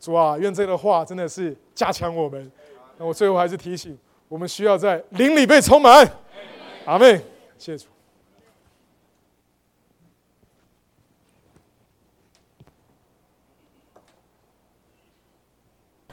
[0.00, 2.50] 主啊，愿这个话真的是加强我们。
[2.98, 6.10] 那我最后还是提醒，我们需要在灵里被充满。
[6.84, 7.16] 阿妹，
[7.58, 7.86] 谢谢主。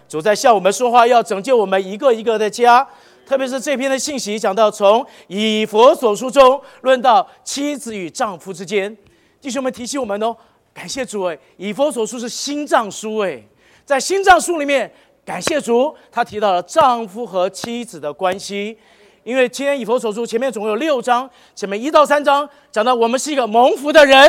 [0.07, 2.87] 主在向我们说话，要拯救我们一个一个的家。
[3.27, 8.97] 特别是这篇的信息讲到，从以佛所书中论到妻子与丈夫之间，
[9.39, 10.35] 弟兄们提醒我们哦，
[10.73, 13.39] 感谢主哎，以佛所书是心脏书哎，
[13.85, 14.91] 在心脏书里面，
[15.29, 18.75] 感谢主，他提到了丈夫和妻子的关系，
[19.23, 24.27] 因为今天以佛所书前面总共有六章，前面一到三章讲到我们是一个蒙福的人，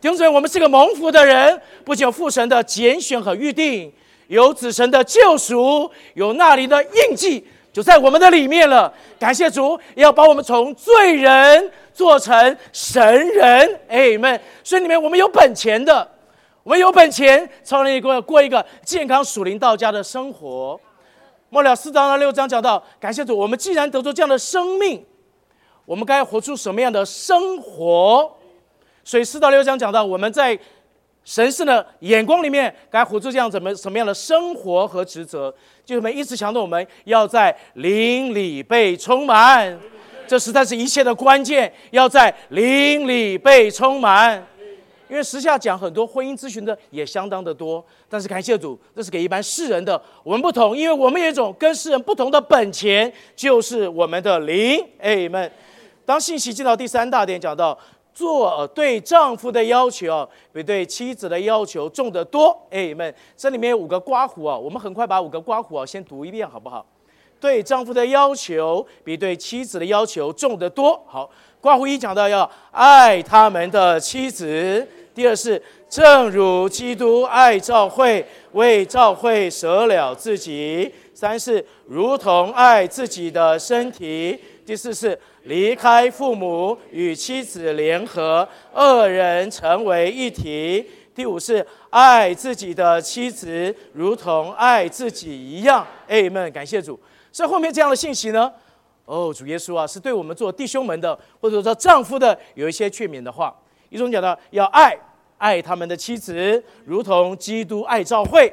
[0.00, 3.92] 弟兄姊妹，我们是个蒙福的人，不仅有父神的拣选和预定，
[4.26, 7.46] 有子神的救赎，有那里的印记。
[7.72, 16.10] 就在我们的里面了，感谢主，要把我们从罪人做成神人，哎们，所以里面我们有本钱的，
[16.62, 20.80] 我们有本钱，超人一个过一个健康属灵道家的生活。
[21.48, 25.04] 末了四章到六章讲到，感谢主，我们既然得出这样的生命，
[25.84, 28.32] 我们该活出什么样的生活？
[29.04, 30.58] 所以四到六章讲到我们在。
[31.24, 35.54] 神圣的眼光里面，该活出这样怎么什么样的生活和职责？
[35.84, 39.78] 就是们一直强调我们要在灵里被充满，
[40.26, 41.72] 这实在是一切的关键。
[41.92, 44.44] 要在灵里被充满，
[45.12, 50.00] 因为时下讲很多婚姻咨询的也相当的多，但是感谢主，这是给一般世人的。
[50.22, 54.82] 我们不同，因为我们有一种跟世人不同的本钱，就是我们的灵。
[54.98, 55.52] 哎们，
[56.06, 57.78] 当信息进到第三大点，讲到。
[58.14, 62.54] 做对丈夫的要求比对妻子的要求重得多。
[62.70, 66.84] 哎们，这里面有五个刮胡啊，我们很快把五个刮胡啊先读一遍好不好？
[67.40, 71.02] 对丈夫的要求比对妻子的要求重得多。
[71.06, 80.92] 好，刮胡一讲到要爱他们的妻子，第二是正如基督爱教会，为教会舍了自己。
[81.12, 84.38] 三是如同爱自己的身体。
[84.64, 90.84] 第四是离开父母与妻子联合，二人成为一体。
[91.14, 95.86] 第五是爱自己的妻子，如同爱自己一样。
[96.08, 96.98] 哎们，感谢主。
[97.30, 98.50] 所以后面这样的信息呢？
[99.04, 103.54] 哦，主耶稣啊，是对我们做弟兄们的，或者说丈夫的，有一些劝勉的话。
[103.92, 104.98] 一种讲到要爱
[105.36, 108.50] 爱他们的妻子，如同基督爱教会，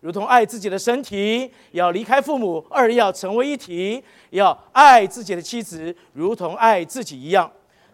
[0.00, 7.52] 如同爱自己的身体，要离开父母，二要成为一体，要爱自己的妻子，如同爱自己一样。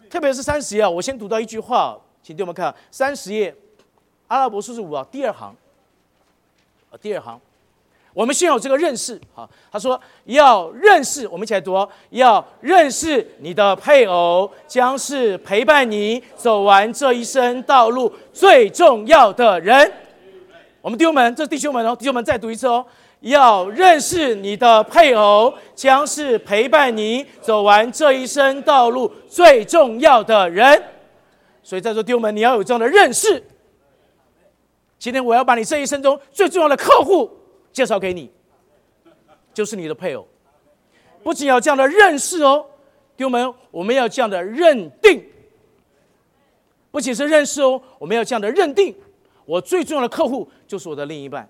[0.09, 3.53] 特别是三十页，我先读到一句话，请弟兄们看三十页。
[4.27, 5.53] 阿拉伯数字五啊，第二行，
[6.91, 7.41] 啊，第二行，
[8.13, 9.19] 我们先有这个认识。
[9.33, 19.91] 好，他说要认识，我们一起来读哦，要认识你的配偶，将是陪伴你走完这一生道路最重要的人。
[20.81, 22.85] 我们弟兄们，这弟兄们哦，弟兄们再读一次哦，
[23.21, 30.83] 要认识你的配偶，将是陪伴你走完这一生道路最重要的人。
[31.61, 33.43] 所以在座弟兄们，你要有这样的认识。
[34.97, 37.29] 今天我要把你这一生中最重要的客户
[37.71, 38.31] 介绍给你，
[39.53, 40.27] 就是你的配偶。
[41.23, 42.65] 不仅要这样的认识哦，
[43.17, 45.23] 弟兄们，我们要这样的认定。
[46.91, 48.95] 不仅是认识哦，我们要这样的认定，
[49.45, 51.47] 我最重要的客户就是我的另一半。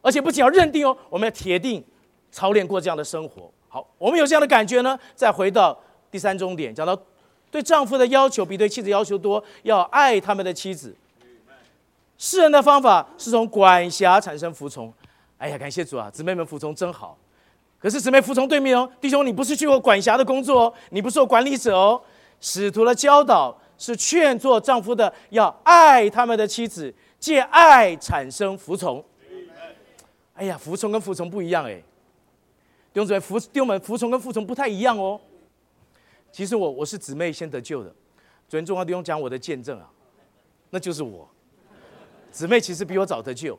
[0.00, 1.82] 而且不仅要认定哦，我们要铁定
[2.30, 3.50] 操练过这样的生活。
[3.68, 5.76] 好，我们有这样的感觉呢，再回到
[6.10, 6.96] 第三重点，讲到
[7.50, 10.94] 对丈夫的要求比对妻子要求多，要爱他们的妻子。
[12.24, 14.90] 世人的方法是从管辖产生服从，
[15.36, 16.10] 哎呀，感谢主啊！
[16.10, 17.18] 姊妹们服从真好。
[17.78, 22.00] 可是姊妹服从对面哦，弟兄，你不是去做管辖的工作哦，你不是做管理者哦。
[22.40, 29.04] 使徒的教导是劝做丈夫的要爱他们的妻子，借爱产生服从。
[30.32, 31.74] 哎呀，服从跟服从不一样哎。
[31.74, 35.20] 弟兄姊妹，服弟兄们服从跟服从不太一样哦。
[36.32, 37.90] 其实我我是姊妹先得救的，
[38.48, 39.90] 昨天中华弟兄讲我的见证啊，
[40.70, 41.28] 那就是我。
[42.34, 43.56] 姊妹其实比我早得救，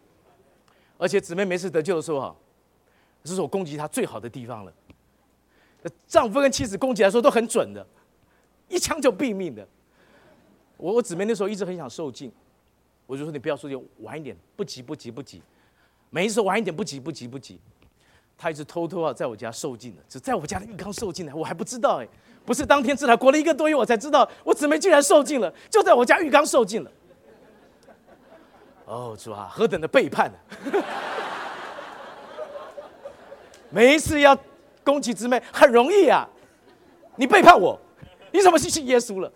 [0.98, 2.36] 而且姊妹没事得救的时候哈，
[3.24, 4.74] 这是我攻击她最好的地方了。
[6.06, 7.88] 丈夫跟妻子攻击来说都很准的，
[8.68, 9.66] 一枪就毙命的。
[10.76, 12.30] 我我姊妹那时候一直很想受尽，
[13.08, 15.42] 我就说你不要受尽，晚一点，不急不急不急。
[16.10, 17.58] 每一次晚一点，不急不急不急。
[18.38, 22.08] 她一直偷偷啊在我家受尽了，只在我家的浴缸受尽了，我还不知道哎，
[22.46, 26.92] 不是当天知道，过了一个多月我才知道，我姊妹竟然受尽了，就在我家浴缸受尽了。
[28.86, 30.38] 哦，主啊，何等的背叛呢？
[33.72, 34.38] 每一次要
[34.84, 36.28] 攻击姊妹很容易啊，
[37.16, 37.80] 你背叛我，
[38.32, 39.32] 你怎么信信耶稣了？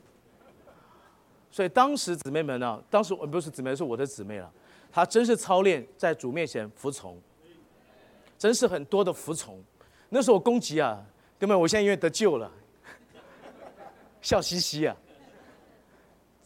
[1.49, 4.49] 所以当时姊妹们呢，当时我不是姊妹，是我的姊妹了。
[4.91, 7.19] 她真是操练在主面前服从，
[8.37, 9.61] 真是很多的服从。
[10.09, 11.03] 那时候我攻击啊，
[11.39, 12.51] 根本我现在因为得救了，
[14.21, 14.95] 笑嘻嘻啊。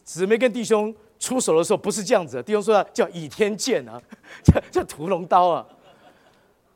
[0.02, 0.94] 姊妹跟弟兄。
[1.18, 4.00] 出手的时候不是这样子，弟兄说叫倚天剑啊，
[4.44, 5.66] 叫叫屠龙刀啊。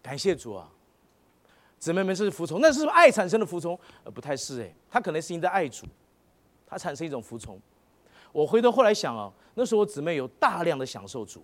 [0.01, 0.66] 感谢主啊，
[1.78, 5.86] 姊妹们是服从，那是爱产生的服从，呃，不太是哎，他可能是因在爱主，
[6.66, 7.61] 他产生一种服从。
[8.32, 11.43] 我回头后来想啊，那时候我姊妹有大量的享受主，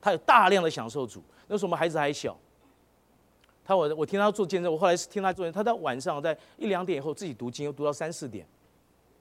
[0.00, 1.22] 他有大量的享受主。
[1.46, 2.36] 那时候我们孩子还小，
[3.64, 8.46] 他我我听他做见证，我后来是听他做，他在晚上在一两点以后自己读经，又读到三四点，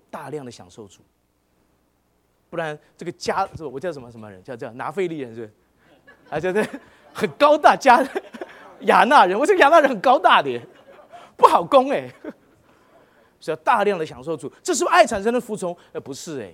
[0.10, 1.02] 大量的享受主。
[2.50, 4.42] 不然这个加，我叫什么什么人？
[4.44, 5.54] 叫叫拿费利人是不是？
[6.30, 6.66] 啊，叫这
[7.14, 8.06] 很高大加
[8.82, 9.38] 亚纳人。
[9.38, 10.60] 我这个亚纳人很高大的，
[11.36, 12.10] 不好攻哎。
[13.38, 15.76] 是要大量的享受主，这是不是爱产生的服从？
[15.92, 16.52] 呃，不是哎，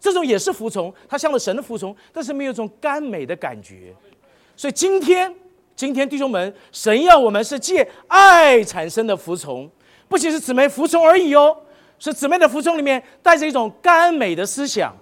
[0.00, 3.94] 这种也是服从，他向了神的服从，但是没有一种甘美的感觉。
[4.56, 5.34] 所以今天，
[5.76, 9.70] 今天弟兄们，神要我们是借爱产生的服从，
[10.08, 11.54] 不仅是姊妹服从而已哦，
[11.98, 14.96] 是姊妹的服从里面带着一种甘美的思想。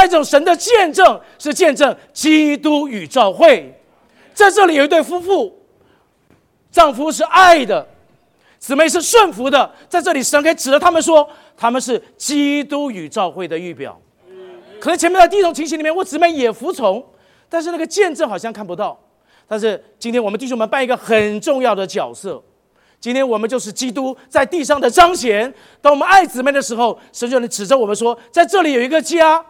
[0.00, 3.78] 带着神的见证，是见证基督与教会。
[4.32, 5.54] 在这里有一对夫妇，
[6.72, 7.86] 丈夫是爱的，
[8.58, 9.70] 姊妹是顺服的。
[9.90, 14.00] 在这里，神可以指着他们说，他们是基督与教会的预表。
[14.80, 17.04] 可能前面的第一种情形里面，我姊妹也服从，
[17.50, 18.98] 但是那个见证好像看不到。
[19.46, 22.42] 但是今天我们弟兄们扮一个很重要的角色，
[22.98, 25.52] 今天我们就是基督在地上的彰显。
[25.82, 29.44] 当我们爱姊妹的时候，神就能指着我们说，在这里有一个家。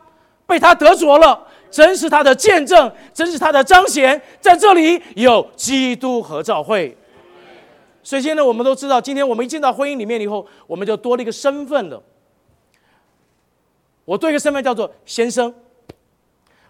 [0.50, 4.20] 被他得着了，真是他的见证，真是他的彰显。
[4.40, 6.96] 在这里有基督和教会。
[8.02, 12.02] 所以现在我们都知道，今天我们一进到婚姻里面以后，我们就多了一个身份了。
[14.04, 15.54] 我多一个身份叫做先生，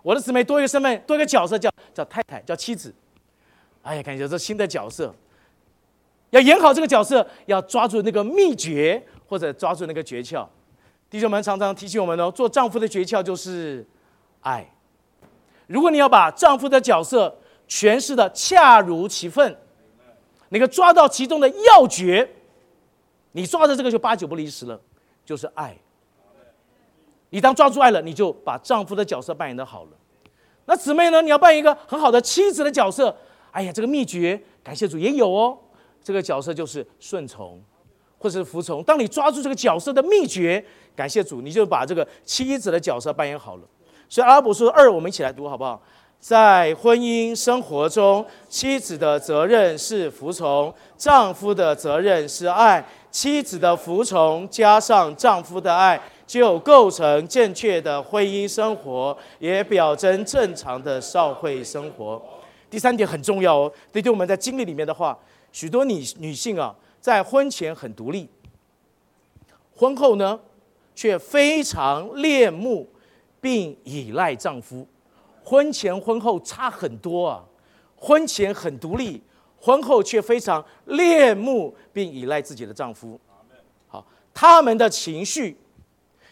[0.03, 2.95] 我的姊妹多一个身份，多一个角色叫叫太太，叫妻子。
[3.83, 5.14] 哎呀，感觉这新的角色，
[6.28, 10.47] 要演好这个角色，要抓住那个秘诀，或者抓住那个诀窍。
[11.11, 13.85] 弟兄们常常提醒我们哦，做丈夫的诀窍就是
[14.43, 14.73] 爱。
[15.67, 17.37] 如果你要把丈夫的角色
[17.69, 19.59] 诠释的恰如其分，
[20.51, 22.29] 那个抓到其中的要诀，
[23.33, 24.81] 你抓着这个就八九不离十了，
[25.25, 25.77] 就是爱。
[27.31, 29.91] 你当抓住爱了，你就把丈夫的角色扮演的好了。
[30.67, 31.21] 那姊妹呢？
[31.23, 33.17] 你要扮演一个很好的妻子的角色。
[33.51, 35.59] 哎呀，这个秘诀，感谢主也有哦。
[36.03, 37.61] 这个角色就是顺从，
[38.21, 38.85] 或者是服从。
[38.85, 40.64] 当你抓住这个角色的秘诀，
[40.95, 43.62] 感谢主，你就把这个妻子的角色扮演好了。
[44.09, 45.81] 所以阿拉伯书二，我们一起来读好不好？
[46.21, 52.85] 在婚姻生活中，妻子的责任是服从，丈夫的责任是爱。
[53.11, 62.23] 妻子的服从加上丈夫的爱，就构成正确的婚姻生活，也表征正常的社会生活。
[62.68, 65.18] 第三点很重要哦，对对我们在经历里面的话，
[65.51, 68.29] 许多女女性啊，在婚前很独立，
[69.75, 70.39] 婚后呢，
[70.95, 72.89] 却非常恋慕
[73.41, 74.87] 并依赖丈夫。
[75.43, 77.45] 婚前婚后差很多啊，
[77.97, 79.23] 婚前很独立，
[79.59, 83.19] 婚后却非常恋慕并依赖自己的丈夫。
[83.89, 85.57] 好，他们的情绪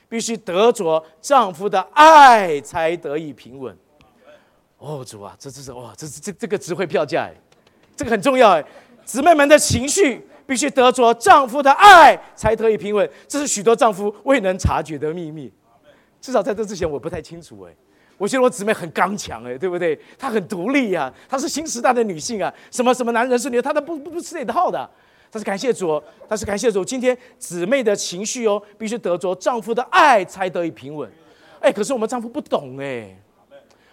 [0.09, 3.77] 必须得着丈夫的爱才得以平稳。
[4.77, 7.35] 哦，主啊，这这是哇，这这这这个值回票价哎，
[7.97, 8.65] 这个很重要哎。
[9.05, 15.53] 姊妹们的情绪必须得着丈夫的爱才得以平稳，这是许多丈夫未能察觉的秘密。
[16.23, 17.73] 至少在这之前，我不太清楚哎。
[18.17, 20.01] 我觉得我姊妹很刚强哎，对不对？
[20.17, 24.89] 她很独立呀，她是新时代的女性啊，什么什么男人是女，她都不不不吃这套的。
[25.31, 31.07] 但是感谢主，但是感谢主，今天姊妹的情绪哦，必须得着丈夫的爱才得以平稳。
[31.61, 33.15] 哎，可是我们丈夫不懂哎。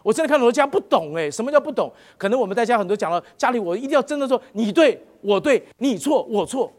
[0.01, 1.91] 我真的看很多家不懂哎，什么叫不懂？
[2.17, 6.71] 可能我们在家很多讲了，家里我一定要真的说你对我对，你错我错，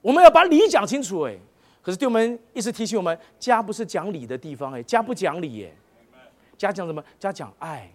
[0.00, 1.36] 我们要把理讲清楚哎。
[1.82, 5.72] 可是对我们一直提醒我们，家不是讲理的地方哎，家不讲理哎，
[6.56, 7.02] 家讲什么？
[7.18, 7.90] 家讲爱，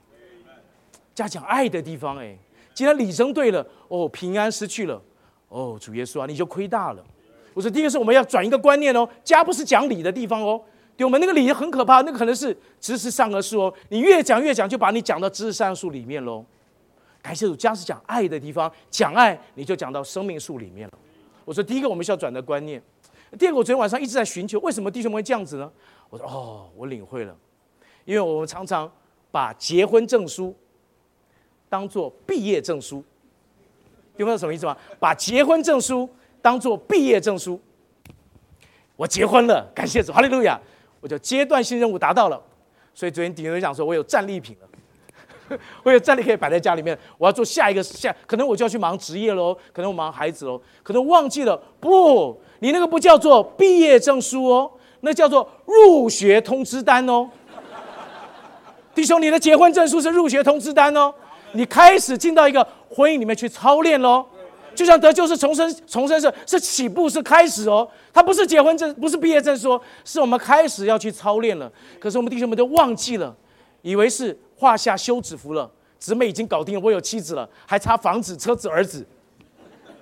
[1.13, 2.37] 家讲爱的地方哎。
[2.73, 5.01] 既然理争对了哦，平安失去了
[5.47, 7.01] 哦，主耶稣啊，你就亏大了。
[7.53, 10.61] 我说第一个是我们要转一个观念哦，家不是讲理的地方哦。
[10.97, 13.73] 对我们那个理很可怕，那个可能是知识上的树哦。
[13.89, 16.43] 你越讲越讲，就把你讲到知识上树里面喽。
[17.25, 20.93] 感谢主，家是讲爱的地方，讲爱你就讲到生命树里面了。
[21.43, 22.79] 我说第一个我们需要转的观念，
[23.39, 25.71] 第二个我昨天晚上一直在寻求，为什么弟兄们会这样子呢？
[26.11, 27.35] 我说哦，我领会了，
[28.03, 28.91] 因为我们常常
[29.31, 30.55] 把结婚证书
[31.67, 33.03] 当做毕业证书，
[34.15, 34.77] 听懂什么意思吗？
[34.99, 36.07] 把结婚证书
[36.43, 37.59] 当做毕业证书，
[38.95, 40.61] 我结婚了，感谢主，哈利路亚。
[41.01, 42.39] 我就阶段性任务达到了，
[42.93, 44.69] 所以昨天顶人讲说，我有战利品了，
[45.83, 46.97] 我有战利可以摆在家里面。
[47.17, 51.55] 我要做下一个下，可能我就要去忙职业喽，可能我忙孩子喽，可能忘记了。
[51.79, 54.71] 不，你那个不叫做毕业证书哦，
[55.01, 57.29] 那叫做入学通知单哦。
[58.93, 61.13] 弟兄，你的结婚证书是入学通知单哦，
[61.51, 64.25] 你开始进到一个婚姻里面去操练喽。
[64.73, 71.71] 就像得救是重生，重生是是起步是开始哦，它不是结婚证，不是毕业证书，是我们开始要去操练了。
[71.97, 73.33] 可是我们弟兄们都忘记了，
[73.85, 75.69] 以为是画下休止符了，
[75.99, 79.05] 姊妹已经搞定了，我有妻子了，还差房子、车子、儿子。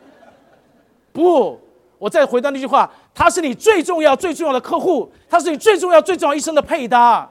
[1.11, 1.59] 不，
[1.97, 7.29] 我再回到那句话，他是你最重要、最重要的客户，他是你最重要、最重要一生的配搭。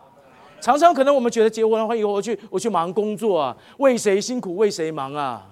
[0.60, 5.48] 常常可能我们觉得结婚的话，以后我去我去忙工作啊，为谁辛苦为谁忙啊？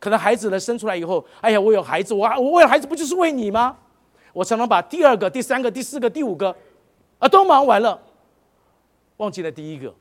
[0.00, 3.76] 可能孩子呢生出来以后，哎呀，我有孩子，我我为了孩子不就是为你吗？
[4.32, 6.52] 我常常把第二个、第三个、第四个、第五个，
[7.20, 8.00] 啊，都忙完了，
[9.18, 9.94] 忘记了第一个。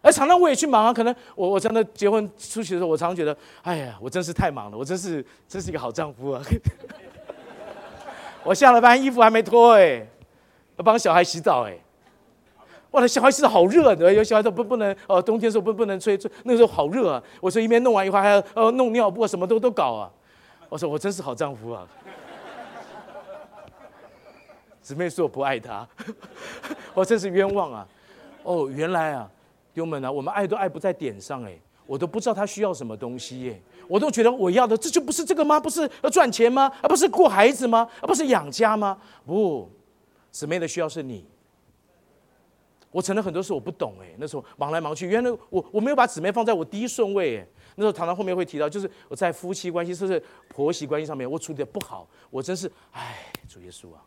[0.00, 6.42] 而常常我也去忙啊，可能我我真的结婚出去的时候，我常常觉得，哎呀，我真是太忙了，我真是真是一个好丈夫啊。
[8.44, 10.06] 我下了班衣服还没脱哎，
[10.76, 11.76] 要帮小孩洗澡哎。
[12.92, 17.22] 哇，小孩洗澡好热的，有小孩都不不能哦，冬天时候不不能吹吹，那时候好热啊。
[17.40, 20.10] 我说一边弄完以后还要呃弄尿布，什么都都搞啊。
[20.70, 21.86] 我说我真是好丈夫啊。
[24.80, 25.86] 姊妹说我不爱他，
[26.94, 27.86] 我真是冤枉啊。
[28.44, 29.28] 哦，原来啊，
[29.78, 31.56] 弟兄们啊，我们爱都爱不在点上哎，
[31.86, 35.60] 我都不知道他需要什么东西耶，我都觉得我要的这就不是这个吗？
[35.60, 36.68] 不是要赚钱吗？
[36.82, 37.88] 而不是过孩子吗？
[38.02, 38.98] 而不是养家吗？
[39.24, 39.70] 不，
[40.32, 41.24] 姊妹的需要是你。
[42.90, 47.46] 我承认很多事我不懂哎，那时候忙来忙去，原来我我没有把姊妹放在我第一顺位哎。
[47.76, 54.02] 那时候常常后面会提到，就是我在夫妻关系，甚至婆媳关系上面，我处理的不好，我真是哎，主耶稣啊！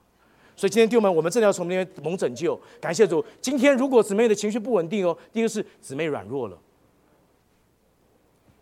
[0.62, 3.26] 所以今天弟兄们，我们真的要从那边蒙拯救，感谢主。
[3.41, 6.57] 今天如果姊妹的情绪不稳定哦，第一个是姊妹软弱了，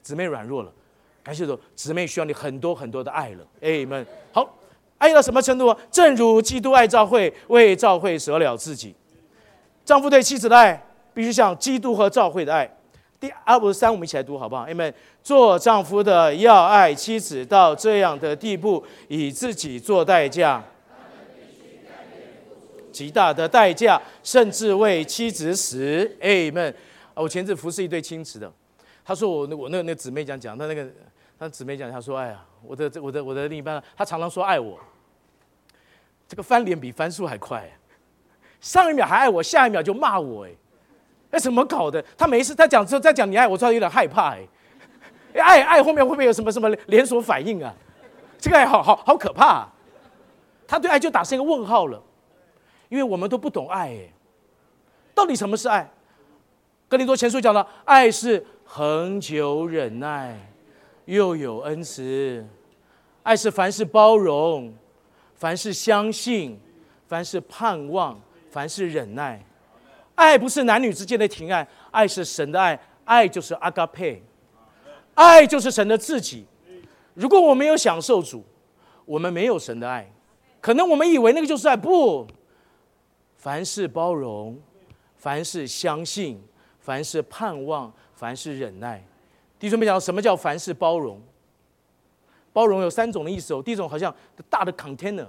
[0.01, 0.71] 姊妹软弱了，
[1.21, 3.45] 感谢主，姊妹需要你很多很多的爱了。
[3.59, 4.49] 哎们，好，
[4.97, 5.75] 爱到什么程度？
[5.91, 8.95] 正如基督爱教会，为教会舍了自己。
[9.83, 10.81] 丈夫对妻子的爱，
[11.13, 12.77] 必须像基督和教会的爱。
[13.19, 14.61] 第二不是三，我们一起来读好不好？
[14.61, 20.63] 哎们，做丈夫的要爱妻子到这样的地步，以自己做代价。
[22.91, 26.09] 极大的代价，甚至为妻子死。
[26.19, 26.73] 哎们，
[27.13, 28.51] 我前次服侍一对亲子的，
[29.03, 30.87] 他说我那我那那姊妹讲讲，他那个
[31.37, 34.79] 他姊妹讲，他说哎呀，我的我的我的另一半，他常常说爱我，
[36.27, 37.69] 这个翻脸比翻书还快，
[38.59, 40.51] 上一秒还爱我，下一秒就骂我，哎，
[41.31, 42.03] 哎怎么搞的？
[42.17, 44.47] 他每一次他讲之后再讲你爱我，突然有点害怕，哎，
[45.33, 47.73] 爱爱后面会不会有什么什么连锁反应啊？
[48.39, 49.67] 这个爱好好好可怕，
[50.65, 52.01] 他对爱就打上一个问号了。
[52.89, 54.13] 因为我们都不懂爱，哎，
[55.15, 55.89] 到底什么是爱？
[56.87, 60.35] 格林多前书讲了，爱是恒久忍耐，
[61.05, 62.43] 又有恩慈；
[63.21, 64.73] 爱是凡事包容，
[65.35, 66.59] 凡事相信，
[67.07, 68.19] 凡事盼望，
[68.49, 69.45] 凡事忍耐。
[70.15, 74.23] 爱不是男女之间的情爱，爱是神的爱，爱就是阿嘎佩，
[75.13, 76.45] 爱就是神的自己。
[77.13, 78.43] 如果我没有享受主，
[79.05, 80.11] 我们没有神的爱，
[80.59, 82.25] 可能我们以为那个就是爱，不。
[83.39, 84.59] 凡事包容，
[85.15, 86.43] 凡事相信，
[86.81, 89.01] 凡事盼望，凡事忍耐。
[89.57, 91.21] 弟兄们，讲什么叫凡事包容？
[92.51, 93.63] 包容有三种的意思哦。
[93.63, 94.13] 第一种好像
[94.49, 95.25] 大的 container，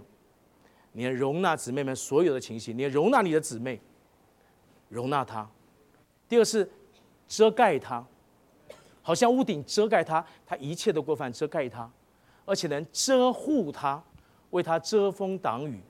[0.90, 3.80] 你要容纳姊妹们所有的情绪，你要容纳你的姊妹，
[4.88, 5.48] 容纳她。
[6.28, 6.68] 第二是
[7.28, 8.04] 遮盖她，
[9.02, 11.88] 好像屋顶遮盖她，她一切的过犯遮盖她，
[12.44, 14.02] 而且能遮护她，
[14.50, 15.80] 为她遮风挡雨。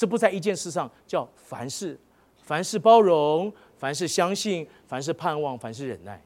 [0.00, 1.94] 这不在一件事上，叫凡事，
[2.42, 6.18] 凡事包容，凡事相信，凡事盼望，凡事忍耐。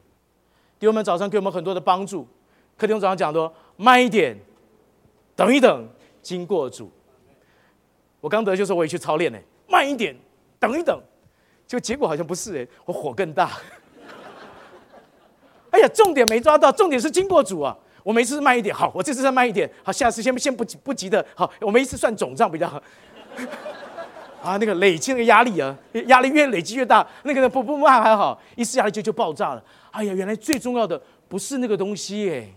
[0.79, 2.25] 弟兄们早上给我们很多的帮助。
[2.77, 4.33] 客厅早上讲的，慢一点，
[5.35, 5.89] 等一等，
[6.21, 6.89] 经过主。
[8.21, 10.15] 我刚得就说我也去操练呢，慢一点，
[10.57, 10.97] 等一等，
[11.67, 13.51] 就结果好像不是哎，我火更大。
[15.71, 17.77] 哎呀，重点没抓到，重点是经过主啊。
[18.03, 22.81] 我每次慢一点，好，我这次再慢一点，好，下次先先不急不急的，好，我们一次算总账比较好。
[24.41, 25.75] 啊，那个累积那个压力啊，
[26.07, 29.63] 压力越累积越大，那个不不慢还好，一次压力就就爆炸了。
[29.91, 32.47] 哎呀，原来最重要的不是那个东西哎，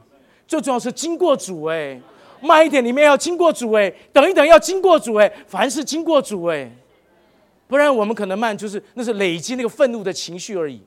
[0.47, 1.99] 最重要是经过主哎，
[2.43, 6.71] 慢一点里面要经过主哎，等一等要经过主哎，凡是经过主哎，
[7.67, 10.83] 不然我们可能慢就是那是累积那个愤怒的情绪而已。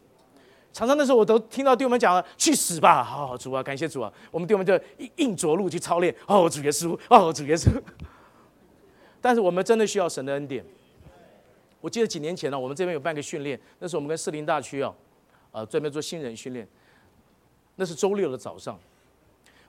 [0.72, 4.80] 常常那时候我都听到弟兄们讲了，去死吧，好好主啊，感谢主啊，我们弟兄们就
[5.16, 7.70] 硬着陆去操练，哦主耶稣，哦主耶稣。
[9.22, 10.66] 但是我们真的需要神的恩典。
[11.80, 14.94] 我记得几年前呢，我们这边有办个训练，那是我们跟士林大区啊，
[15.52, 16.68] 呃，专门做新人训练。
[17.76, 18.80] 那是周六的早上，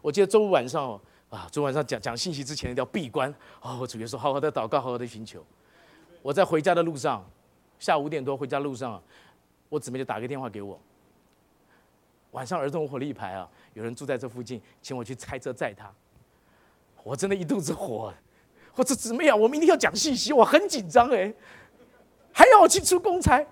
[0.03, 1.01] 我记得周五晚上哦，
[1.31, 5.43] 啊，周五晚上讲讲信息之前一定要闭关，哦，我主耶稣好好的祷告，好好的寻求。
[6.21, 7.25] 我在回家的路上，
[7.79, 9.03] 下午五点多回家路上，
[9.69, 10.79] 我姊妹就打个电话给我。
[12.33, 15.91] 晚上儿童火力牌啊，有人住在这附近，请我去开车载他。
[17.03, 18.13] 我真的一肚子火。
[18.75, 21.33] 或者姊妹啊，我明天要讲信息，我很紧张哎，
[22.33, 23.45] 还要我去出公差，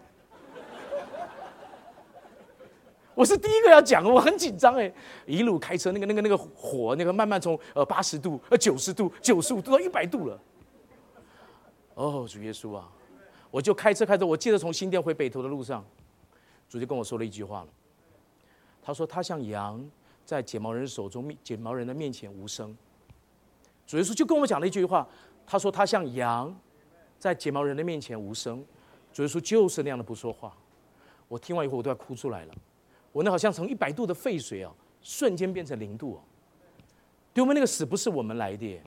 [3.15, 4.91] 我是第一个要讲，我很紧张哎，
[5.27, 10.41] 一路开车，那个那个那个火，那个慢慢从呃八十度、呃九十度、九十五度到一百度了。
[11.95, 12.89] 哦，主耶稣啊，
[13.51, 15.85] 我就开车开车，我记得从新店回北投的路上，
[16.67, 17.69] 主就跟我说了一句话了，
[18.81, 19.85] 他说他像羊
[20.25, 22.75] 在剪毛人手中剪毛人的面前无声。
[23.91, 25.05] 主耶稣就跟我们讲了一句话，
[25.45, 26.57] 他说他像羊，
[27.19, 28.65] 在剪毛人的面前无声。
[29.13, 30.57] 主耶稣就是那样的不说话。
[31.27, 32.55] 我听完以后，我都要哭出来了。
[33.11, 34.73] 我那好像从一百度的沸水啊，
[35.03, 36.19] 瞬间变成零度哦。
[37.35, 38.81] 对我们那个死不是我们来的，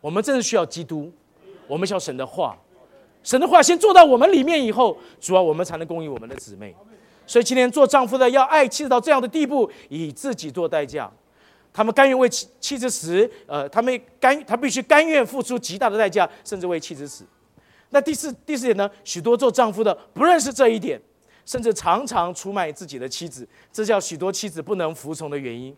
[0.00, 1.12] 我们真的需要基督，
[1.68, 2.58] 我们需要神的话，
[3.22, 6.74] 神的话先做到我们里面以后，主要我们才能供应我们的姊妹。
[7.28, 11.08] 所以今天做丈夫的要爱妻子到这样的地步，以自己做代价。
[11.74, 17.24] 他们甘愿为妻妻子死，呃，他们甘他必须甘愿付出极大的代价，甚至为妻子死。
[17.90, 18.88] 那第四第四点呢？
[19.02, 21.02] 许多做丈夫的不认识这一点，
[21.44, 25.76] 甚至常常出卖自己的妻子，这叫许多妻子不能服从的原因。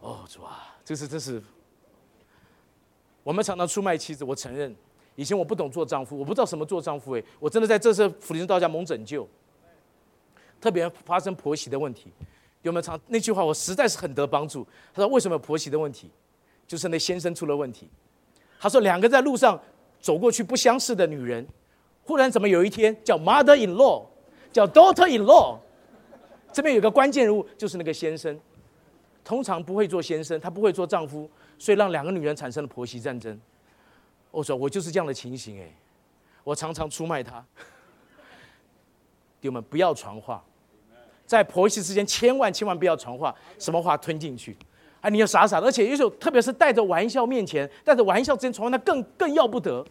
[0.00, 1.42] 哦，主啊，这是这是。
[3.22, 4.74] 我们常常出卖妻子，我承认，
[5.16, 9.26] 以前我不懂做丈夫，我不知道什么做丈夫，哎，我真的在这次福林道家蒙拯救，
[10.60, 12.12] 特别发生婆媳的问题。
[12.62, 13.44] 有没有唱那句话？
[13.44, 14.66] 我实在是很得帮助。
[14.92, 16.10] 他说：“为什么婆媳的问题，
[16.66, 17.88] 就是那先生出了问题。”
[18.60, 19.60] 他说：“两个在路上
[20.00, 21.46] 走过去不相识的女人，
[22.04, 24.04] 忽然怎么有一天叫 mother in law，
[24.52, 25.58] 叫 daughter in law，
[26.52, 28.38] 这边有个关键人物，就是那个先生，
[29.24, 33.40] 通常不会做先生，他不会做丈夫，所以让两个女人产生了婆媳战争。
[34.30, 35.74] 我说我就是这样的情形哎，
[36.44, 37.44] 我常常出卖他。
[39.40, 40.44] 弟兄们，不要传话，
[41.30, 44.56] 在婆媳之间千万千万不要传话，什么话吞进去。
[45.00, 49.86] 啊，你要傻傻的，而且有时候特别是带着玩笑面前，带着玩笑之间传话，那更更要不得。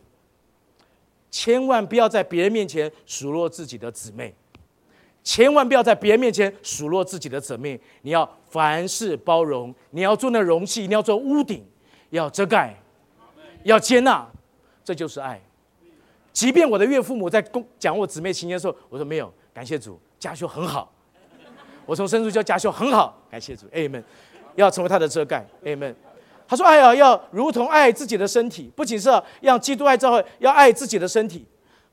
[1.31, 4.35] 千万不要在别人面前数落自己的姊妹，
[5.23, 7.79] 千万不要在别人面前数落自己的姊妹。
[8.01, 11.65] 你要凡事包容，你要做那容器，你要做屋顶，
[12.09, 12.77] 要遮盖，
[13.63, 14.29] 要接纳，
[14.83, 15.41] 这就是爱。
[16.33, 20.91] 即便我的岳父母在公讲我姊妹情节的时候，我说没有，感谢主，家修很好。
[21.89, 24.03] 我从深处叫家修很好，感谢主，amen。
[24.53, 25.91] 要成为他的遮盖，amen。
[26.47, 29.09] 他说：“爱啊，要如同爱自己的身体，不仅是
[29.41, 31.43] 让基督爱教会，要爱自己的身体。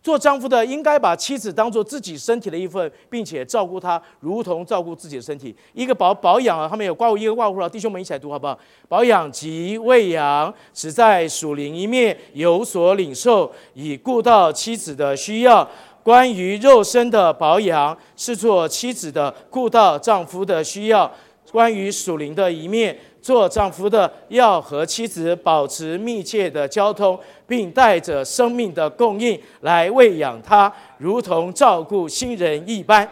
[0.03, 5.57] 做丈夫的应该把妻子当做自己身体的一份，并且照顾她，如同照顾自己的身体。
[5.73, 8.59] 一个保保养啊，他们有挂一个挂护弟兄们一起来读好不好？
[8.87, 15.67] 保养及喂养，只在属灵一面有所领受，以顾到妻子的需要。
[16.07, 21.11] 关于肉身的保养，是做妻子的顾到丈夫的需要。”
[21.51, 33.09] 关于属灵的一面，做丈夫的要和妻子保持密切的交通，并带着生命的供应来喂养她，如同照顾新人一般。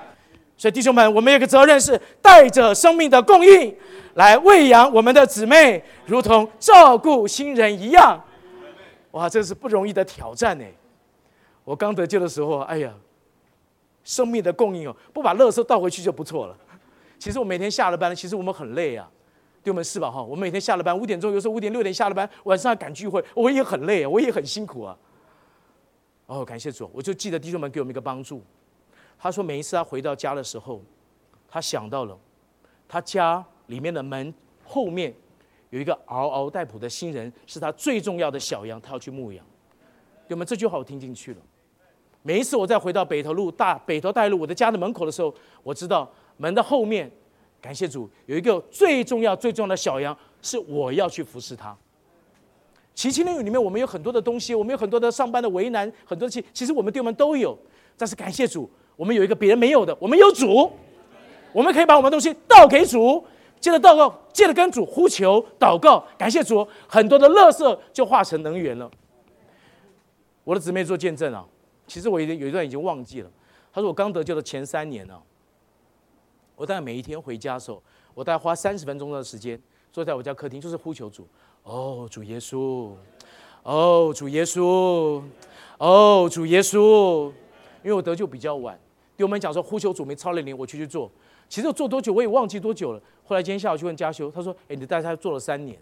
[0.57, 3.75] 所以弟兄们，我们有个责任是带着生命的供应
[4.15, 8.23] 来喂养我们的姊妹，如同照顾新人一样。
[9.13, 10.65] 哇，这是不容易的挑战呢。
[11.65, 12.95] 我刚得救的时候，哎呀，
[14.03, 16.57] 生命的供应哦，不把垃圾倒回去就不错了。
[17.19, 19.11] 其实我每天下了班，其实我们很累啊，
[19.63, 20.11] 对我们是吧？
[20.11, 24.97] 哈，我们每天下了班五点钟，有时候五点六点下了班，晚上要赶聚会，我也很累，啊我也很辛苦啊。
[26.27, 28.43] 哦，感谢主，我就记得弟兄们给我们一个帮助。
[29.19, 30.83] 他说每一次他回到家的时候，
[31.49, 32.19] 他想到了
[32.87, 34.35] 他家里面的门
[34.65, 35.15] 后面
[35.71, 39.43] 有一个嗷嗷待哺的新人，是他最重要的小羊，他要去牧养。
[40.29, 41.41] 有没有这句话我听进去了？
[42.27, 46.11] 每一次我再回到北头路大北头大路我的家的门口的时候，我知道。
[46.39, 47.09] 门的后面，
[47.61, 51.77] 感谢主，有一个最重要、最重要的小羊，是我要去服侍他。
[52.95, 57.57] 奇奇内里面，我们有很多的东西，我们有很多的上班的为难，很多其其实我们对我们都有。
[57.97, 60.69] 但是感谢主，我们有一个别人没有的，我们有主，
[61.53, 63.25] 我们可以把我们东西倒给主，
[63.61, 68.91] 接着祷告，接着跟主呼求祷告，感谢主，很多的垃圾就化成能源了。
[70.43, 71.47] 我的姊妹做见证啊，
[71.87, 73.31] 其实我已经有一段已经忘记了。
[73.73, 75.21] 他说我刚得救的前三年呢。
[76.57, 77.83] 我大概每一天回家的时候，
[78.15, 79.61] 我大概花三十分钟的时间
[79.93, 81.27] 坐在我家客厅，就是呼求主。
[81.65, 82.93] 哦，主耶稣，
[83.65, 85.21] 哦，主耶稣，
[85.79, 87.33] 哦，主耶稣。
[87.83, 88.79] 因为我得救比较晚，
[89.17, 91.11] 对我们讲说呼求主没超了灵，我去去做。
[91.49, 93.03] 其实我做多久我也忘记多久了。
[93.25, 95.77] 后来今天下午去问嘉修，他说：“哎，你带他做了三年，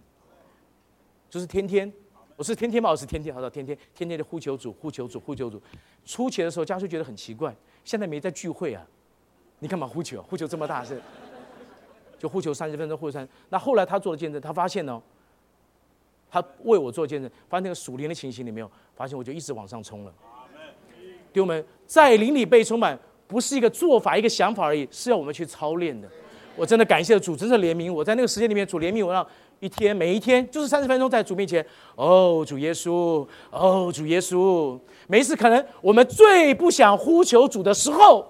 [1.28, 1.92] 就是天天，
[2.36, 2.90] 我是天天吗？
[2.90, 5.60] 我是天天，好，到天天天天的呼求主，呼求主，呼求主。
[6.04, 7.54] 出钱的时候，家属觉得很奇怪，
[7.84, 8.84] 现在没在聚会啊。”
[9.60, 10.20] 你干嘛呼求？
[10.22, 11.00] 呼求这么大声，
[12.18, 13.28] 就呼求三十分钟，呼三。
[13.50, 15.00] 那后来他做了见证，他发现呢，
[16.28, 18.66] 他为我做见证，发现那个属灵的情形里面，
[18.96, 20.12] 发现我就一直往上冲了。
[21.32, 26.10] 弟兄们，在灵里被充满，不是一个做法、一个想法而已，是要我们去操练的。
[26.56, 29.24] 我真的感谢主，真的怜悯我，在那个时间里面，主怜悯我，让
[29.62, 31.64] 一天每一天就是三十分钟在主面前。
[31.94, 38.26] 哦，主耶稣，哦，主耶稣，每一次可能我们最不想呼求主的时候。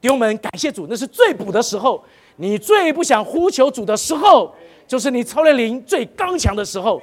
[0.00, 2.02] 弟兄们，感谢主，那是最补的时候。
[2.36, 4.54] 你最不想呼求主的时候，
[4.86, 6.98] 就是你操练灵最刚强的时候，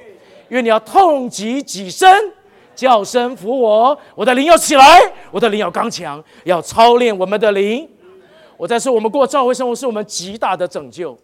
[0.50, 2.12] 因为你要痛击己身，
[2.74, 4.84] 叫声服我，我的灵要起来，
[5.30, 7.88] 我的灵要刚强，要操练我们的灵。
[8.56, 11.16] 我在说，我们过教会生活是我们极大的拯救。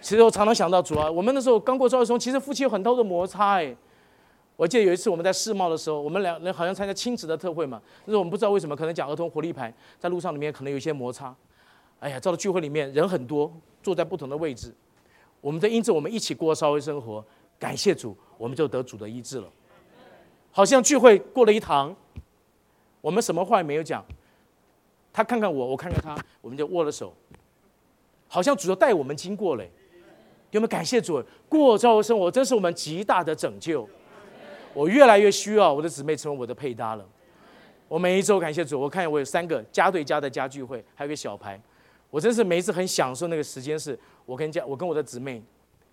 [0.00, 3.76] 其实我常常想到主啊，我们那时候刚过教会生活，其实夫妻有很多的摩擦哎。
[4.56, 7.80] 我记得有一次我们在世贸的时候，我们两人好像参加亲子的特会嘛。
[8.04, 11.34] 那时候我们不知道为什么，可能讲儿童活力牌，在路上里面可能有一些摩擦。
[11.98, 13.50] 哎呀，到了聚会里面人很多，
[13.82, 14.74] 坐在不同的位置。
[15.40, 17.24] 我们的因着我们一起过稍微生活，
[17.58, 19.48] 感谢主，我们就得主的医治了。
[20.50, 21.94] 好像聚会过了一堂，
[23.00, 24.04] 我们什么话也没有讲，
[25.10, 27.14] 他看看我，我看看他，我们就握了手，
[28.28, 29.70] 好像主要带我们经过嘞。
[30.50, 31.22] 有没有感谢主？
[31.48, 33.88] 过朝会生活真是我们极大的拯救。
[34.72, 37.04] 我越来越需要我的姊妹成为我的配搭了。
[37.88, 41.60] 我每一周感谢主，我看我有三个家对家的家聚会，还有个小牌。
[42.08, 45.42] 我真是每一次很享受那个时间，是我跟家，我跟我的姊妹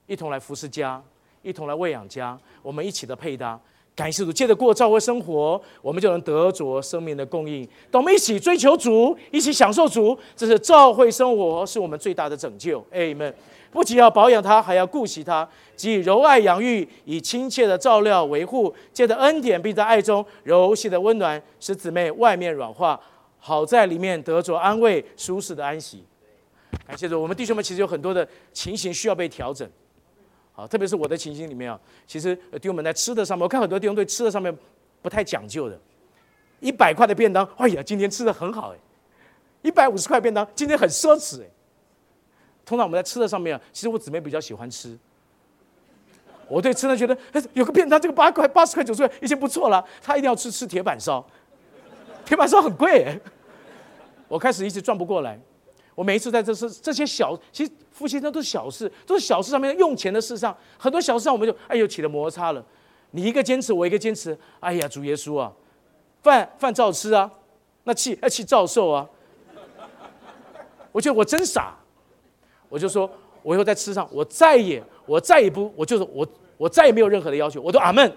[0.05, 1.03] 一同来服侍家，
[1.41, 3.60] 一同来喂养家，我们一起的配搭。
[3.95, 7.68] 感谢主，借着过教会生活，我们就能得着生命的供应。
[7.89, 12.86] 等我们一起追求主，一起享受主，这是教会生活是我们最大的拯救。
[12.91, 13.34] 哎们，
[13.72, 18.74] 不仅要保养它，还要顾惜它，即柔爱养育，以亲切的照料维护。
[18.93, 22.99] 借着恩典，并在爱中柔细的温暖，使姊妹外面软化，
[23.39, 26.03] 好在里面得着安慰、舒适的安息。
[26.86, 29.70] 感谢主，我们弟兄们其实有很多的情形需要被调整。
[30.53, 34.55] 好，特别是我的情形里面啊，其实弟兄们在吃的上面，我看很多弟兄对吃的上面
[35.01, 35.80] 不太讲究的。
[36.59, 38.78] 一百块的便当，哎呀，今天吃的很好哎；
[39.61, 41.45] 一百五十块便当，今天很奢侈哎。
[42.68, 44.95] 通常我们在吃的上面，其实我姊妹比较喜欢吃。
[46.49, 47.18] 我对吃的觉得，
[47.53, 51.26] 有个便当这个八块、八十块、九十块已经不错了，他一定要吃吃铁板烧，
[52.26, 53.18] 铁板烧很贵。
[54.28, 55.39] 我开始一直转不过来。
[55.95, 62.63] 我每一次在这是这些小，其实夫妻那都是小事，都是小事上面用钱的事上，很多小事上我们就哎呦起了摩擦了。
[63.11, 65.51] 你一个坚持，我一个坚持，哎呀主耶稣啊，
[66.22, 67.32] 饭饭照吃啊，
[67.86, 69.09] 那气那气照受啊。
[70.91, 71.76] 我觉得我真傻，
[72.70, 73.09] 我就说
[73.43, 78.11] 我以后在吃上，我再也我再也不我就是我我再也没有任何的要求，我都阿门。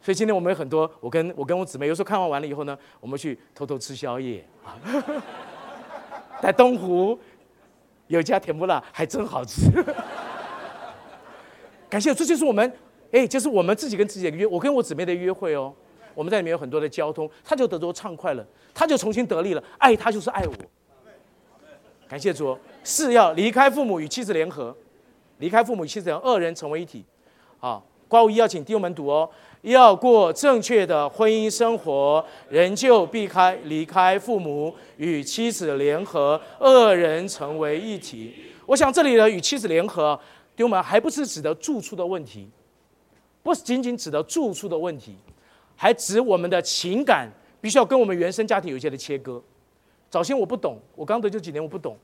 [0.00, 4.78] 所以今天我们有很多，我跟我跟我姊妹有时候看完完了以后呢，我们去偷偷吃宵夜啊。
[6.40, 7.18] 在东湖
[8.06, 9.70] 有家甜不辣，还真好吃。
[11.90, 12.72] 感谢，这就是我们，
[13.10, 15.74] 哎，就是我们自己跟自己的约，我跟我姊妹的约会哦。
[16.14, 19.62] 我们在里面有很多的交通，他就得着畅快了，他就重新得力了。
[19.78, 20.52] 爱他就是爱我。
[22.08, 24.74] 感谢主，是要离开父母与妻子联合，
[25.38, 27.04] 离开父母与妻子二人成为一体。
[27.58, 29.28] 好，刮胡一要请弟兄们读哦。
[29.62, 38.32] 要过正确的婚姻生活，人就避开离开父母，与妻子联合，二人成为一体。
[38.64, 40.18] 我想这里的与妻子联合，
[40.56, 42.48] 弟兄们还不是指的住处的问题，
[43.42, 45.16] 不是仅仅指的住处的问题，
[45.76, 47.28] 还指我们的情感
[47.60, 49.42] 必须要跟我们原生家庭有一些的切割。
[50.10, 51.96] 早先我不懂，我刚得救几年我不懂。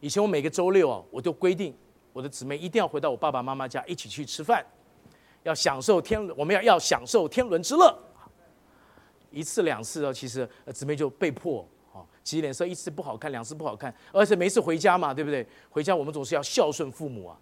[0.00, 1.74] 以前我每个周六啊，我就规定
[2.12, 4.64] 我的姊妹一定要回到我爸爸妈妈家一起去吃饭。
[5.44, 7.96] 要享受天，我们要要享受天伦之乐。
[9.30, 15.46] 一次两次哦，其实姊妹就被迫哦，洗脸色，一次不好看，两次不好看，而且每次回家嘛，对不对？
[15.70, 17.38] 回家我们总是要孝顺父母啊，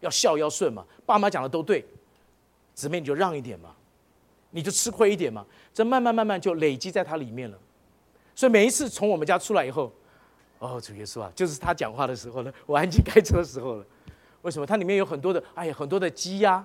[0.00, 1.84] 要孝要顺嘛，爸妈讲的都对，
[2.74, 3.74] 姊妹你就让一点嘛，
[4.50, 7.58] 你就吃亏一点嘛，这慢慢慢慢就累积在它里面了。
[8.34, 9.92] 所以每一次从我们家出来以后，
[10.58, 13.84] 哦，主耶稣啊，就是他讲话的时候呢， 我安静开车的时候了。
[14.42, 14.66] 为什么？
[14.66, 16.64] 它里面有很多的，哎呀，很多的积压。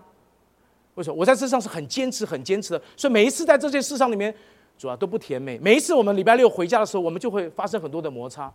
[0.95, 2.81] 为什么我在这上是很坚持、很坚持的？
[2.95, 4.33] 所以每一次在这件事上里面，
[4.79, 5.59] 主啊都不甜美。
[5.59, 8.51] 每一次我们礼拜六回家的时候，我们就会发生很多的摩擦。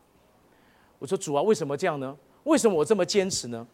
[0.98, 2.16] 我说主啊，为什么这样呢？
[2.42, 3.64] 为什么我这么坚持呢？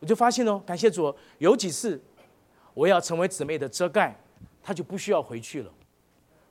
[0.00, 2.00] 我就发现哦，感谢主，有几次
[2.74, 4.16] 我要成为姊妹的遮盖，
[4.60, 5.70] 他就不需要回去了。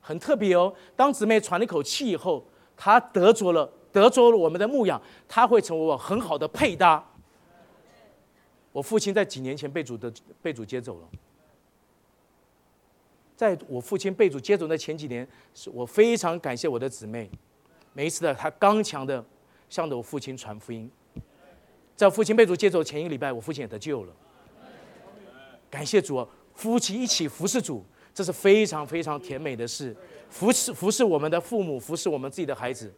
[0.07, 2.41] 很特别哦，当姊妹喘了一口气以后，
[2.77, 7.05] 她得着了得着了我们的牧养，她会成为我很好的配搭。
[8.71, 10.09] 我父亲在几年前被主的
[10.41, 11.07] 被主接走了。
[13.35, 17.29] 在我父亲被主接走的前几年，是我非常感谢我的姊妹，
[17.91, 19.21] 每一次的她刚强的
[19.67, 20.89] 向着我父亲传福音。
[21.97, 24.13] 在父亲被主接走前一个礼拜，我父亲也得救了。
[25.69, 27.83] 感谢主，夫妻一起服侍主，
[28.17, 29.95] 这是非常非常甜美的事。
[30.27, 32.91] 服侍服侍我们的父母，服侍我们自己的孩子。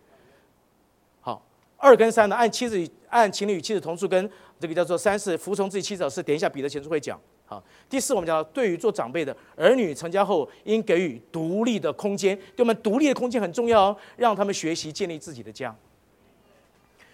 [1.20, 1.46] 好，
[1.76, 6.24] 二跟三呢，按妻子按情侣与妻子同住，跟这个叫做三是服从自己妻子的事。
[6.24, 7.20] 点一下彼得前书会讲。
[7.46, 15.76] 好，第四，我们讲对于做长辈的儿女成家后，应给予独立的空间，对我们独立的空间很重要哦，让他们学习建立自己的家。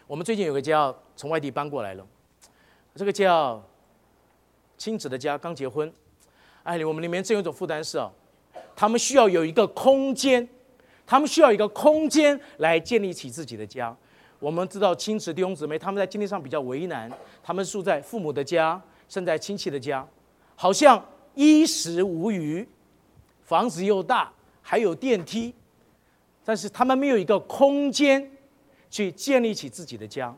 [0.05, 2.05] 我们最近有个家从外地搬过来了，
[2.93, 3.63] 这个叫
[4.77, 5.91] 亲子的家，刚结婚。
[6.65, 8.11] 哎，我们里面真有一种负担是哦，
[8.75, 10.47] 他们需要有一个空间，
[11.05, 13.95] 他们需要一个空间来建立起自己的家。
[14.39, 17.09] 我们知道亲子弟兄姊妹他们在经济上比较为难，
[17.43, 20.05] 他们住在父母的家，生在亲戚的家。
[20.55, 21.03] 好像
[21.35, 22.67] 衣食无余，
[23.43, 25.53] 房子又大，还有电梯，
[26.43, 28.27] 但是他们没有一个空间
[28.89, 30.35] 去建立起自己的家，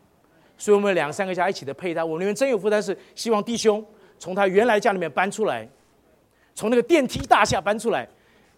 [0.57, 2.03] 所以我们两三个家一起的配搭。
[2.03, 3.83] 我们里面真有负担，是希望弟兄
[4.19, 5.65] 从他原来家里面搬出来，
[6.57, 8.09] 从那个电梯大厦搬出来，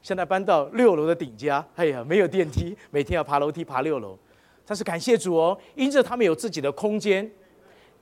[0.01, 1.61] 现在搬到六楼的顶家。
[1.75, 4.17] 哎呀，没有电梯，每天要爬楼梯爬六楼。
[4.65, 7.29] 但是感谢主哦，因着他们有自己的空间，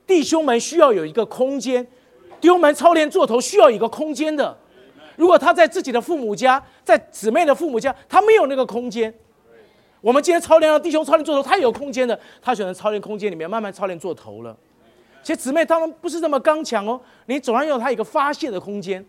[0.06, 1.84] 弟兄们需要有一个空间。
[2.40, 4.56] 弟兄们操练座头需要一个空间的，
[5.16, 9.12] 如果他在自己的父母家，在姊妹的父母家，他没有那个空间。
[10.00, 14.56] 我们今天操练让弟兄操练座头，他有空间的，他选择操练空间里面慢慢操练座头了。
[15.24, 19.04] 其实姊妹他们不是这么刚强哦，你总要有他一个发泄的空间。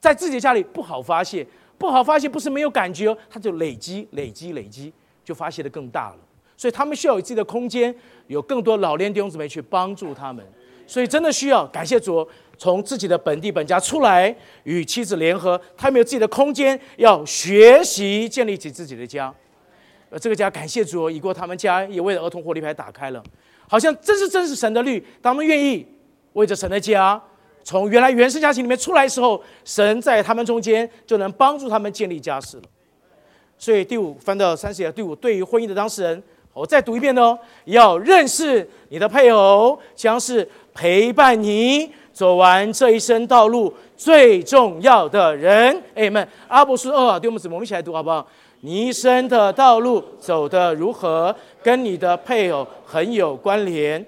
[0.00, 1.46] 在自己家里不好发泄，
[1.78, 4.92] 不好发泄不是没有感觉哦，它就累积、累积、累积，
[5.22, 6.16] 就发泄的更大了。
[6.56, 7.94] 所以他们需要有自己的空间，
[8.26, 10.44] 有更多老练弟兄姊妹去帮助他们。
[10.86, 12.26] 所以真的需要感谢主，
[12.58, 14.34] 从自己的本地本家出来，
[14.64, 19.32] 与妻子联合，他们有自己的空间，要学习建立起自己的家。
[20.10, 23.22] 呃这个家感谢主，已过他们家也为了儿童活力牌打开了，
[23.68, 25.06] 好像真是真是神的律。
[25.22, 25.86] 他们愿意
[26.32, 27.22] 为着神的家，
[27.62, 32.62] 从原来原生家庭里面出来的时候，神在他们中间就能帮助他们建立家室了。
[33.58, 36.22] 所以第五翻到三十页，第五对于婚姻的当事人。
[36.52, 45.80] 我再读一遍哦，要认识你的配偶，将是陪伴你走完这一生道路最重要的人。
[45.94, 48.26] 哎们，阿伯斯二，对我们姊妹，我们一起来读好不好？
[48.62, 54.04] 你一生的道路走得如何，跟你的配偶很有关联。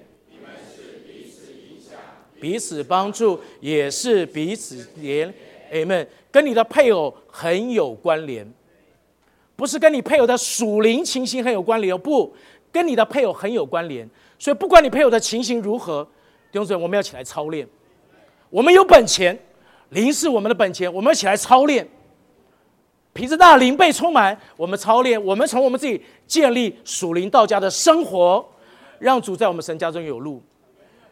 [2.43, 5.33] 彼此，帮助，也是彼此连。
[5.71, 8.45] 哎们，跟你的配偶很有关联。
[9.55, 12.35] 不是跟你配偶的属灵情形很有关联哦，不，
[12.69, 14.05] 跟你的配偶很有关联。
[14.37, 16.03] 所以不管你配偶的情形如何，
[16.51, 17.65] 弟兄姊妹，我们要起来操练。
[18.49, 19.39] 我们有本钱，
[19.91, 21.87] 灵是我们的本钱，我们要起来操练。
[23.13, 28.45] 皮子大，灵被充满，我们操练，我们从我们自己建立属灵道家的生活，
[28.99, 30.43] 让主在我们神家中有路。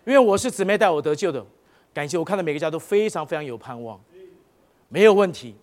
[0.06, 1.46] 因为我是姊妹带我得救的，
[1.94, 4.00] 感谢我看到每个家都非常非常有盼望，
[4.90, 5.56] 没有问题。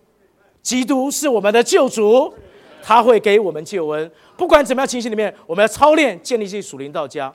[0.61, 2.33] 基督是我们的救主。
[2.81, 7.31] 他会给我们救恩，不管怎么样情形里面，我们要操练建立起属灵道家。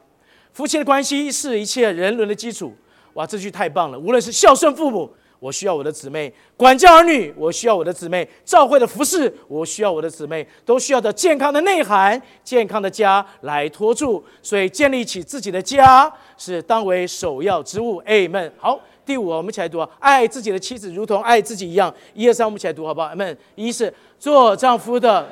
[0.54, 2.72] 夫妻的关系是一切人伦的基础。
[3.12, 3.98] 哇，这句太棒了！
[3.98, 5.14] 无论是孝顺父母，
[5.44, 14.24] 我需要我的姊妹；管教儿女，我需要我的姊妹；教会的服饰，我需要我的姊妹，都需要的健康的内涵、健康的家来托住。
[14.42, 18.02] 所以，建立起自己的家是当为首要之务。
[18.04, 18.50] Amen。
[18.56, 21.94] 好，第五，我们一起来读啊，爱自己的妻子如同爱自己一样。
[22.14, 23.36] 一二三，我们一起来读好不好？Amen。
[23.54, 25.28] 一是做丈夫的。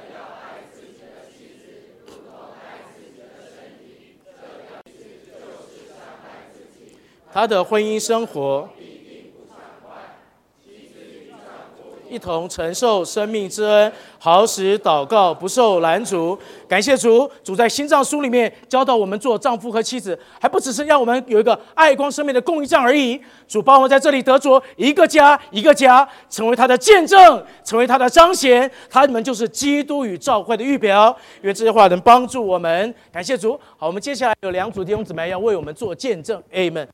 [7.33, 8.69] 他的婚姻生活。
[12.13, 16.39] 一同承受生命之恩，好使祷告不受拦阻。
[16.69, 23.19] 感谢主，主在心脏书里面教导我们做丈夫和妻子，还不只是让我们有一个爱光生命的供应站而已。
[23.49, 28.71] 主帮我们在这里得着一个家，一个家，成为他的见证，成为他的彰显。
[28.91, 31.17] 他们就是基督与教会的预表。
[31.41, 32.95] 愿这些话能帮助我们。
[33.11, 33.59] 感谢主。
[33.79, 36.43] 好，我们接下来有两组弟兄姊妹要为我们做见证。
[36.53, 36.93] Amen。